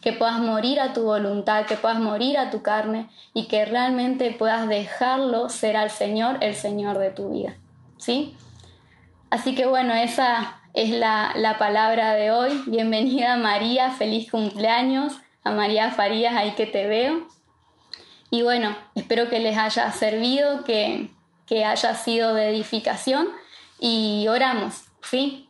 que 0.00 0.12
puedas 0.12 0.38
morir 0.38 0.78
a 0.78 0.92
tu 0.92 1.02
voluntad, 1.02 1.66
que 1.66 1.74
puedas 1.74 1.98
morir 1.98 2.38
a 2.38 2.50
tu 2.50 2.62
carne 2.62 3.08
y 3.34 3.48
que 3.48 3.64
realmente 3.64 4.30
puedas 4.30 4.68
dejarlo 4.68 5.48
ser 5.48 5.76
al 5.76 5.90
Señor 5.90 6.38
el 6.40 6.54
Señor 6.54 6.98
de 6.98 7.10
tu 7.10 7.30
vida. 7.30 7.56
¿Sí? 7.96 8.36
Así 9.28 9.56
que 9.56 9.66
bueno, 9.66 9.92
esa 9.92 10.60
es 10.72 10.90
la, 10.90 11.32
la 11.34 11.58
palabra 11.58 12.12
de 12.12 12.30
hoy. 12.30 12.62
Bienvenida 12.68 13.36
María, 13.36 13.90
feliz 13.90 14.30
cumpleaños. 14.30 15.14
A 15.42 15.50
María 15.50 15.90
Farías, 15.90 16.34
ahí 16.34 16.52
que 16.52 16.66
te 16.66 16.86
veo. 16.86 17.26
Y 18.30 18.42
bueno, 18.42 18.76
espero 18.94 19.28
que 19.28 19.40
les 19.40 19.58
haya 19.58 19.90
servido, 19.90 20.62
que, 20.62 21.10
que 21.46 21.64
haya 21.64 21.94
sido 21.94 22.34
de 22.34 22.50
edificación 22.50 23.28
y 23.78 24.26
oramos, 24.28 24.84
¿sí? 25.02 25.45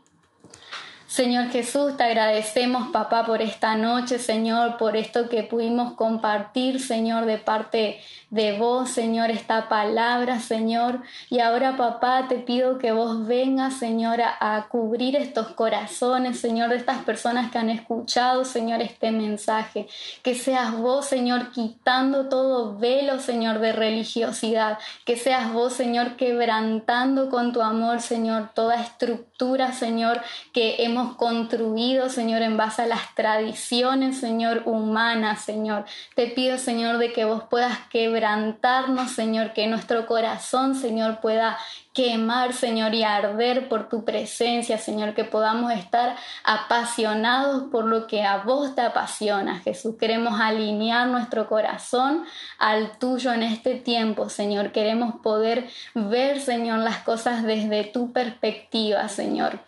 Señor 1.16 1.48
Jesús, 1.48 1.96
te 1.96 2.02
agradecemos, 2.02 2.88
papá, 2.88 3.24
por 3.24 3.40
esta 3.40 3.74
noche, 3.74 4.18
Señor, 4.18 4.76
por 4.76 4.98
esto 4.98 5.30
que 5.30 5.44
pudimos 5.44 5.94
compartir, 5.94 6.78
Señor, 6.78 7.24
de 7.24 7.38
parte 7.38 8.00
de 8.28 8.58
vos, 8.58 8.90
Señor, 8.90 9.30
esta 9.30 9.70
palabra, 9.70 10.40
Señor. 10.40 11.00
Y 11.30 11.38
ahora, 11.38 11.78
papá, 11.78 12.26
te 12.28 12.36
pido 12.36 12.76
que 12.76 12.92
vos 12.92 13.26
vengas, 13.26 13.78
Señor, 13.78 14.20
a, 14.20 14.66
cubrir 14.68 15.16
estos 15.16 15.48
corazones, 15.52 16.38
Señor, 16.38 16.68
de 16.68 16.76
estas 16.76 16.98
personas 17.04 17.50
que 17.50 17.56
han 17.56 17.70
escuchado, 17.70 18.44
Señor, 18.44 18.82
este 18.82 19.10
mensaje. 19.10 19.88
Que 20.22 20.34
seas 20.34 20.76
vos, 20.76 21.06
Señor, 21.06 21.50
quitando 21.50 22.28
todo 22.28 22.76
velo, 22.76 23.20
Señor, 23.20 23.60
de 23.60 23.72
religiosidad. 23.72 24.78
Que 25.06 25.16
seas 25.16 25.50
vos, 25.50 25.72
Señor, 25.72 26.16
quebrantando 26.16 27.30
con 27.30 27.54
tu 27.54 27.62
amor, 27.62 28.02
Señor, 28.02 28.50
toda 28.52 28.82
estructura, 28.82 29.72
Señor, 29.72 30.20
que 30.52 30.84
hemos 30.84 31.05
construido, 31.14 32.08
Señor, 32.08 32.42
en 32.42 32.56
base 32.56 32.82
a 32.82 32.86
las 32.86 33.14
tradiciones, 33.14 34.18
Señor, 34.18 34.62
humanas, 34.66 35.42
Señor. 35.42 35.84
Te 36.14 36.26
pido, 36.26 36.58
Señor, 36.58 36.98
de 36.98 37.12
que 37.12 37.24
vos 37.24 37.44
puedas 37.48 37.78
quebrantarnos, 37.90 39.12
Señor, 39.12 39.52
que 39.52 39.66
nuestro 39.68 40.06
corazón, 40.06 40.74
Señor, 40.74 41.20
pueda 41.20 41.56
quemar, 41.96 42.52
Señor, 42.52 42.94
y 42.94 43.04
arder 43.04 43.70
por 43.70 43.88
tu 43.88 44.04
presencia, 44.04 44.76
Señor, 44.76 45.14
que 45.14 45.24
podamos 45.24 45.72
estar 45.72 46.14
apasionados 46.44 47.70
por 47.70 47.86
lo 47.86 48.06
que 48.06 48.22
a 48.22 48.38
vos 48.38 48.74
te 48.74 48.82
apasiona, 48.82 49.60
Jesús. 49.60 49.96
Queremos 49.98 50.38
alinear 50.38 51.08
nuestro 51.08 51.48
corazón 51.48 52.24
al 52.58 52.98
tuyo 52.98 53.32
en 53.32 53.42
este 53.42 53.76
tiempo, 53.76 54.28
Señor. 54.28 54.72
Queremos 54.72 55.20
poder 55.22 55.68
ver, 55.94 56.40
Señor, 56.40 56.80
las 56.80 56.98
cosas 56.98 57.42
desde 57.44 57.84
tu 57.84 58.12
perspectiva, 58.12 59.08
Señor. 59.08 59.58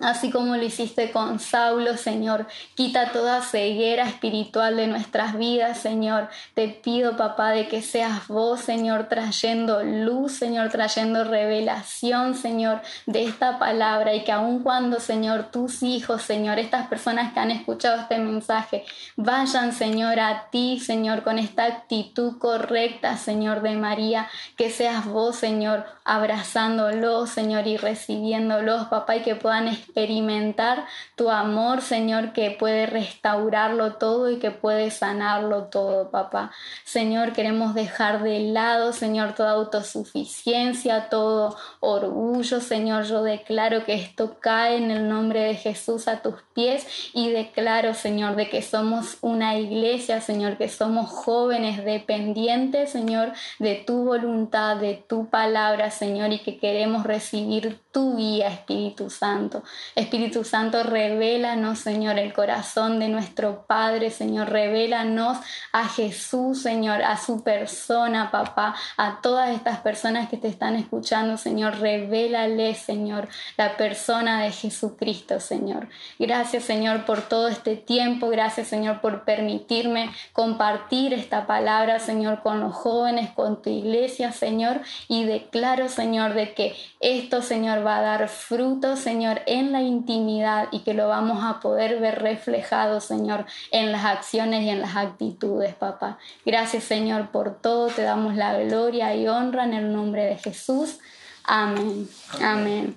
Así 0.00 0.32
como 0.32 0.56
lo 0.56 0.64
hiciste 0.64 1.12
con 1.12 1.38
Saulo, 1.38 1.96
Señor, 1.96 2.48
quita 2.74 3.12
toda 3.12 3.42
ceguera 3.42 4.08
espiritual 4.08 4.76
de 4.76 4.88
nuestras 4.88 5.38
vidas, 5.38 5.78
Señor. 5.78 6.28
Te 6.54 6.68
pido, 6.68 7.16
papá, 7.16 7.50
de 7.50 7.68
que 7.68 7.80
seas 7.80 8.26
vos, 8.26 8.60
Señor, 8.60 9.08
trayendo 9.08 9.84
luz, 9.84 10.32
Señor, 10.32 10.70
trayendo 10.70 11.22
revelación, 11.22 12.34
Señor, 12.34 12.80
de 13.06 13.24
esta 13.24 13.60
palabra 13.60 14.14
y 14.14 14.24
que 14.24 14.32
aun 14.32 14.64
cuando, 14.64 14.98
Señor, 14.98 15.52
tus 15.52 15.84
hijos, 15.84 16.22
Señor, 16.22 16.58
estas 16.58 16.88
personas 16.88 17.32
que 17.32 17.38
han 17.38 17.52
escuchado 17.52 18.00
este 18.00 18.18
mensaje, 18.18 18.84
vayan, 19.14 19.72
Señor, 19.72 20.18
a 20.18 20.48
ti, 20.50 20.80
Señor, 20.80 21.22
con 21.22 21.38
esta 21.38 21.66
actitud 21.66 22.38
correcta, 22.38 23.16
Señor, 23.16 23.62
de 23.62 23.76
María, 23.76 24.28
que 24.56 24.70
seas 24.70 25.06
vos, 25.06 25.36
Señor, 25.36 25.86
abrazándolos, 26.04 27.30
Señor, 27.30 27.68
y 27.68 27.76
recibiéndolos, 27.76 28.86
papá, 28.86 29.16
y 29.16 29.22
que 29.22 29.36
puedan 29.36 29.68
experimentar 29.84 30.86
tu 31.14 31.30
amor, 31.30 31.82
Señor, 31.82 32.32
que 32.32 32.50
puede 32.50 32.86
restaurarlo 32.86 33.94
todo 33.94 34.30
y 34.30 34.38
que 34.38 34.50
puede 34.50 34.90
sanarlo 34.90 35.64
todo, 35.64 36.10
papá. 36.10 36.50
Señor, 36.84 37.32
queremos 37.32 37.74
dejar 37.74 38.22
de 38.22 38.40
lado, 38.40 38.92
Señor, 38.92 39.34
toda 39.34 39.52
autosuficiencia, 39.52 41.08
todo 41.08 41.56
orgullo, 41.80 42.60
Señor. 42.60 43.04
Yo 43.04 43.22
declaro 43.22 43.84
que 43.84 43.94
esto 43.94 44.36
cae 44.40 44.76
en 44.76 44.90
el 44.90 45.08
nombre 45.08 45.40
de 45.40 45.54
Jesús 45.54 46.08
a 46.08 46.22
tus 46.22 46.42
pies 46.54 46.86
y 47.12 47.30
declaro, 47.30 47.94
Señor, 47.94 48.36
de 48.36 48.48
que 48.48 48.62
somos 48.62 49.18
una 49.20 49.58
iglesia, 49.58 50.20
Señor, 50.20 50.56
que 50.56 50.68
somos 50.68 51.10
jóvenes 51.10 51.84
dependientes, 51.84 52.90
Señor, 52.90 53.32
de 53.58 53.76
tu 53.76 54.04
voluntad, 54.04 54.76
de 54.76 54.94
tu 54.94 55.28
palabra, 55.28 55.90
Señor, 55.90 56.32
y 56.32 56.38
que 56.40 56.58
queremos 56.58 57.04
recibir 57.04 57.80
tu 57.92 58.16
guía, 58.16 58.48
Espíritu 58.48 59.10
Santo. 59.10 59.62
Espíritu 59.94 60.44
Santo, 60.44 60.82
revélanos, 60.82 61.78
Señor, 61.78 62.18
el 62.18 62.32
corazón 62.32 62.98
de 62.98 63.08
nuestro 63.08 63.66
Padre, 63.66 64.10
Señor, 64.10 64.50
revélanos 64.50 65.38
a 65.72 65.88
Jesús, 65.88 66.62
Señor, 66.62 67.02
a 67.02 67.16
su 67.16 67.42
persona, 67.42 68.30
papá, 68.30 68.74
a 68.96 69.20
todas 69.22 69.50
estas 69.50 69.78
personas 69.78 70.28
que 70.28 70.36
te 70.36 70.48
están 70.48 70.76
escuchando, 70.76 71.36
Señor, 71.36 71.78
revélale, 71.78 72.74
Señor, 72.74 73.28
la 73.56 73.76
persona 73.76 74.42
de 74.42 74.52
Jesucristo, 74.52 75.40
Señor. 75.40 75.88
Gracias, 76.18 76.64
Señor, 76.64 77.04
por 77.04 77.22
todo 77.22 77.48
este 77.48 77.76
tiempo, 77.76 78.28
gracias, 78.28 78.68
Señor, 78.68 79.00
por 79.00 79.24
permitirme 79.24 80.10
compartir 80.32 81.14
esta 81.14 81.46
palabra, 81.46 81.98
Señor, 81.98 82.42
con 82.42 82.60
los 82.60 82.74
jóvenes, 82.74 83.30
con 83.30 83.62
tu 83.62 83.70
iglesia, 83.70 84.32
Señor, 84.32 84.80
y 85.08 85.24
declaro, 85.24 85.88
Señor, 85.88 86.34
de 86.34 86.54
que 86.54 86.76
esto, 87.00 87.42
Señor, 87.42 87.86
va 87.86 87.98
a 87.98 88.02
dar 88.02 88.28
fruto, 88.28 88.96
Señor, 88.96 89.42
en 89.46 89.63
la 89.72 89.82
intimidad 89.82 90.68
y 90.70 90.80
que 90.80 90.94
lo 90.94 91.08
vamos 91.08 91.44
a 91.44 91.60
poder 91.60 92.00
ver 92.00 92.22
reflejado, 92.22 93.00
Señor, 93.00 93.46
en 93.70 93.92
las 93.92 94.04
acciones 94.04 94.62
y 94.62 94.70
en 94.70 94.80
las 94.80 94.96
actitudes, 94.96 95.74
papá. 95.74 96.18
Gracias, 96.44 96.84
Señor, 96.84 97.30
por 97.30 97.60
todo. 97.60 97.88
Te 97.88 98.02
damos 98.02 98.34
la 98.36 98.58
gloria 98.58 99.14
y 99.14 99.28
honra 99.28 99.64
en 99.64 99.74
el 99.74 99.92
nombre 99.92 100.24
de 100.24 100.36
Jesús. 100.36 100.98
Amén. 101.44 102.08
Amén. 102.40 102.94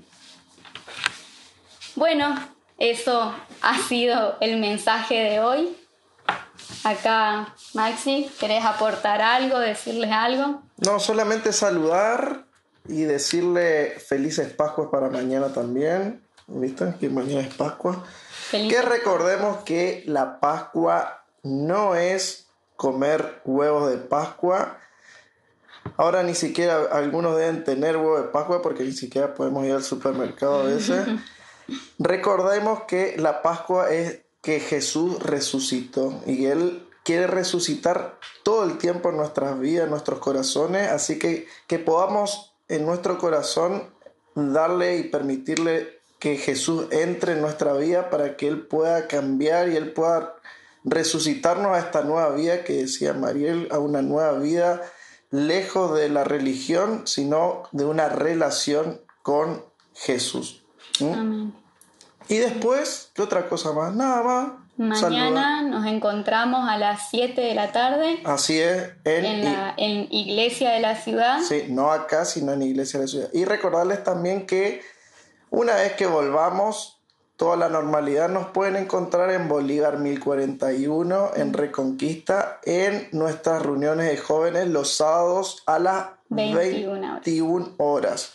Bueno, 1.95 2.35
eso 2.77 3.33
ha 3.61 3.77
sido 3.79 4.37
el 4.39 4.59
mensaje 4.59 5.15
de 5.15 5.39
hoy. 5.39 5.75
Acá, 6.83 7.53
Maxi, 7.73 8.29
¿querés 8.39 8.63
aportar 8.63 9.21
algo, 9.21 9.59
decirles 9.59 10.11
algo? 10.11 10.61
No, 10.77 10.99
solamente 10.99 11.51
saludar 11.51 12.45
y 12.87 13.01
decirle 13.01 13.97
felices 13.99 14.53
Pascuas 14.53 14.89
para 14.91 15.09
mañana 15.09 15.51
también. 15.53 16.26
¿Viste? 16.47 16.95
Que 16.99 17.09
mañana 17.09 17.41
es 17.41 17.53
Pascua. 17.53 18.05
Que 18.51 18.81
recordemos 18.81 19.57
que 19.63 20.03
la 20.07 20.39
Pascua 20.39 21.23
no 21.43 21.95
es 21.95 22.47
comer 22.77 23.41
huevos 23.43 23.89
de 23.89 23.97
Pascua. 23.97 24.77
Ahora 25.97 26.23
ni 26.23 26.35
siquiera 26.35 26.87
algunos 26.91 27.37
deben 27.37 27.63
tener 27.63 27.97
huevos 27.97 28.21
de 28.21 28.27
Pascua 28.29 28.61
porque 28.61 28.83
ni 28.83 28.93
siquiera 28.93 29.33
podemos 29.33 29.65
ir 29.65 29.73
al 29.73 29.83
supermercado 29.83 30.61
a 30.61 30.63
veces. 30.63 31.05
Recordemos 31.99 32.83
que 32.83 33.15
la 33.17 33.41
Pascua 33.41 33.89
es 33.91 34.21
que 34.41 34.61
Jesús 34.61 35.21
resucitó 35.21 36.21
y 36.25 36.45
Él 36.45 36.87
quiere 37.03 37.27
resucitar 37.27 38.19
todo 38.43 38.63
el 38.63 38.77
tiempo 38.77 39.09
en 39.09 39.17
nuestras 39.17 39.59
vidas, 39.59 39.85
en 39.85 39.89
nuestros 39.89 40.19
corazones, 40.19 40.89
así 40.89 41.19
que 41.19 41.47
que 41.67 41.79
podamos 41.79 42.53
en 42.69 42.85
nuestro 42.85 43.17
corazón 43.17 43.93
darle 44.35 44.97
y 44.97 45.03
permitirle 45.05 45.96
que 46.19 46.37
Jesús 46.37 46.87
entre 46.91 47.33
en 47.33 47.41
nuestra 47.41 47.73
vida 47.73 48.09
para 48.09 48.37
que 48.37 48.47
Él 48.47 48.65
pueda 48.65 49.07
cambiar 49.07 49.69
y 49.69 49.75
Él 49.75 49.91
pueda 49.93 50.35
resucitarnos 50.83 51.75
a 51.75 51.79
esta 51.79 52.03
nueva 52.03 52.29
vida 52.31 52.63
que 52.63 52.73
decía 52.73 53.13
Mariel, 53.13 53.67
a 53.71 53.79
una 53.79 54.01
nueva 54.01 54.33
vida 54.33 54.81
lejos 55.29 55.97
de 55.97 56.09
la 56.09 56.23
religión, 56.23 57.05
sino 57.05 57.63
de 57.71 57.85
una 57.85 58.09
relación 58.09 59.01
con 59.21 59.63
Jesús. 59.93 60.63
Y 62.29 62.37
después, 62.37 63.11
¿qué 63.13 63.21
otra 63.21 63.47
cosa 63.49 63.73
más? 63.73 63.93
Nada 63.93 64.23
más. 64.23 64.51
Mañana 64.77 65.63
nos 65.63 65.87
encontramos 65.87 66.69
a 66.69 66.77
las 66.77 67.09
7 67.09 67.41
de 67.41 67.55
la 67.55 67.71
tarde. 67.71 68.19
Así 68.25 68.59
es, 68.59 68.91
en, 69.05 69.43
la 69.43 69.73
en 69.75 70.07
Iglesia 70.11 70.69
de 70.69 70.79
la 70.79 70.95
Ciudad. 70.95 71.39
Sí, 71.41 71.65
no 71.69 71.91
acá, 71.91 72.25
sino 72.25 72.53
en 72.53 72.61
Iglesia 72.61 72.99
de 72.99 73.05
la 73.05 73.09
Ciudad. 73.09 73.29
Y 73.33 73.45
recordarles 73.45 74.03
también 74.03 74.45
que 74.45 74.81
una 75.49 75.75
vez 75.75 75.93
que 75.93 76.05
volvamos, 76.05 76.99
toda 77.35 77.55
la 77.55 77.69
normalidad 77.69 78.29
nos 78.29 78.47
pueden 78.47 78.75
encontrar 78.75 79.31
en 79.31 79.47
Bolívar 79.47 79.99
1041, 79.99 81.31
en 81.35 81.53
Reconquista, 81.53 82.59
en 82.63 83.07
nuestras 83.11 83.61
reuniones 83.61 84.07
de 84.09 84.17
jóvenes 84.17 84.67
los 84.67 84.95
sábados 84.95 85.63
a 85.65 85.79
las 85.79 86.07
21 86.29 87.75
horas. 87.77 88.33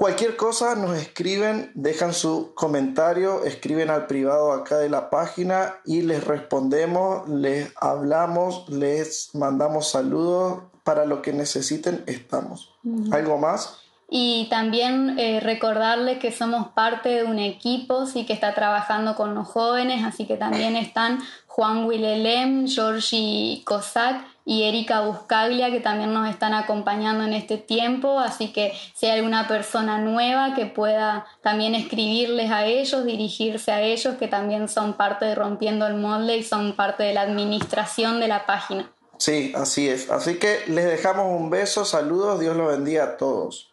Cualquier 0.00 0.36
cosa 0.36 0.76
nos 0.76 0.96
escriben, 0.96 1.72
dejan 1.74 2.14
su 2.14 2.54
comentario, 2.54 3.44
escriben 3.44 3.90
al 3.90 4.06
privado 4.06 4.52
acá 4.52 4.78
de 4.78 4.88
la 4.88 5.10
página 5.10 5.76
y 5.84 6.00
les 6.00 6.24
respondemos, 6.24 7.28
les 7.28 7.70
hablamos, 7.76 8.66
les 8.70 9.34
mandamos 9.34 9.90
saludos. 9.90 10.62
Para 10.84 11.04
lo 11.04 11.20
que 11.20 11.34
necesiten, 11.34 12.02
estamos. 12.06 12.74
¿Algo 13.12 13.36
más? 13.36 13.89
Y 14.12 14.48
también 14.50 15.20
eh, 15.20 15.38
recordarles 15.38 16.18
que 16.18 16.32
somos 16.32 16.72
parte 16.72 17.10
de 17.10 17.24
un 17.24 17.38
equipo, 17.38 18.06
sí 18.06 18.26
que 18.26 18.32
está 18.32 18.54
trabajando 18.54 19.14
con 19.14 19.36
los 19.36 19.46
jóvenes, 19.46 20.04
así 20.04 20.26
que 20.26 20.36
también 20.36 20.74
están 20.74 21.20
Juan 21.46 21.84
Willelem, 21.84 22.66
Georgi 22.66 23.62
Cossack 23.64 24.26
y 24.44 24.64
Erika 24.64 25.02
Buscaglia, 25.02 25.70
que 25.70 25.78
también 25.78 26.12
nos 26.12 26.28
están 26.28 26.54
acompañando 26.54 27.22
en 27.22 27.34
este 27.34 27.56
tiempo, 27.56 28.18
así 28.18 28.52
que 28.52 28.72
si 28.96 29.06
hay 29.06 29.18
alguna 29.18 29.46
persona 29.46 29.98
nueva 29.98 30.56
que 30.56 30.66
pueda 30.66 31.24
también 31.40 31.76
escribirles 31.76 32.50
a 32.50 32.66
ellos, 32.66 33.04
dirigirse 33.04 33.70
a 33.70 33.80
ellos, 33.80 34.16
que 34.16 34.26
también 34.26 34.68
son 34.68 34.94
parte 34.94 35.24
de 35.26 35.36
Rompiendo 35.36 35.86
el 35.86 35.94
Molde 35.94 36.36
y 36.36 36.42
son 36.42 36.74
parte 36.74 37.04
de 37.04 37.14
la 37.14 37.22
administración 37.22 38.18
de 38.18 38.26
la 38.26 38.44
página. 38.44 38.90
Sí, 39.18 39.52
así 39.54 39.88
es. 39.88 40.10
Así 40.10 40.38
que 40.40 40.62
les 40.66 40.86
dejamos 40.86 41.26
un 41.26 41.48
beso, 41.48 41.84
saludos, 41.84 42.40
Dios 42.40 42.56
los 42.56 42.66
bendiga 42.66 43.04
a 43.04 43.16
todos. 43.16 43.69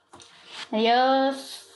Adiós. 0.72 1.67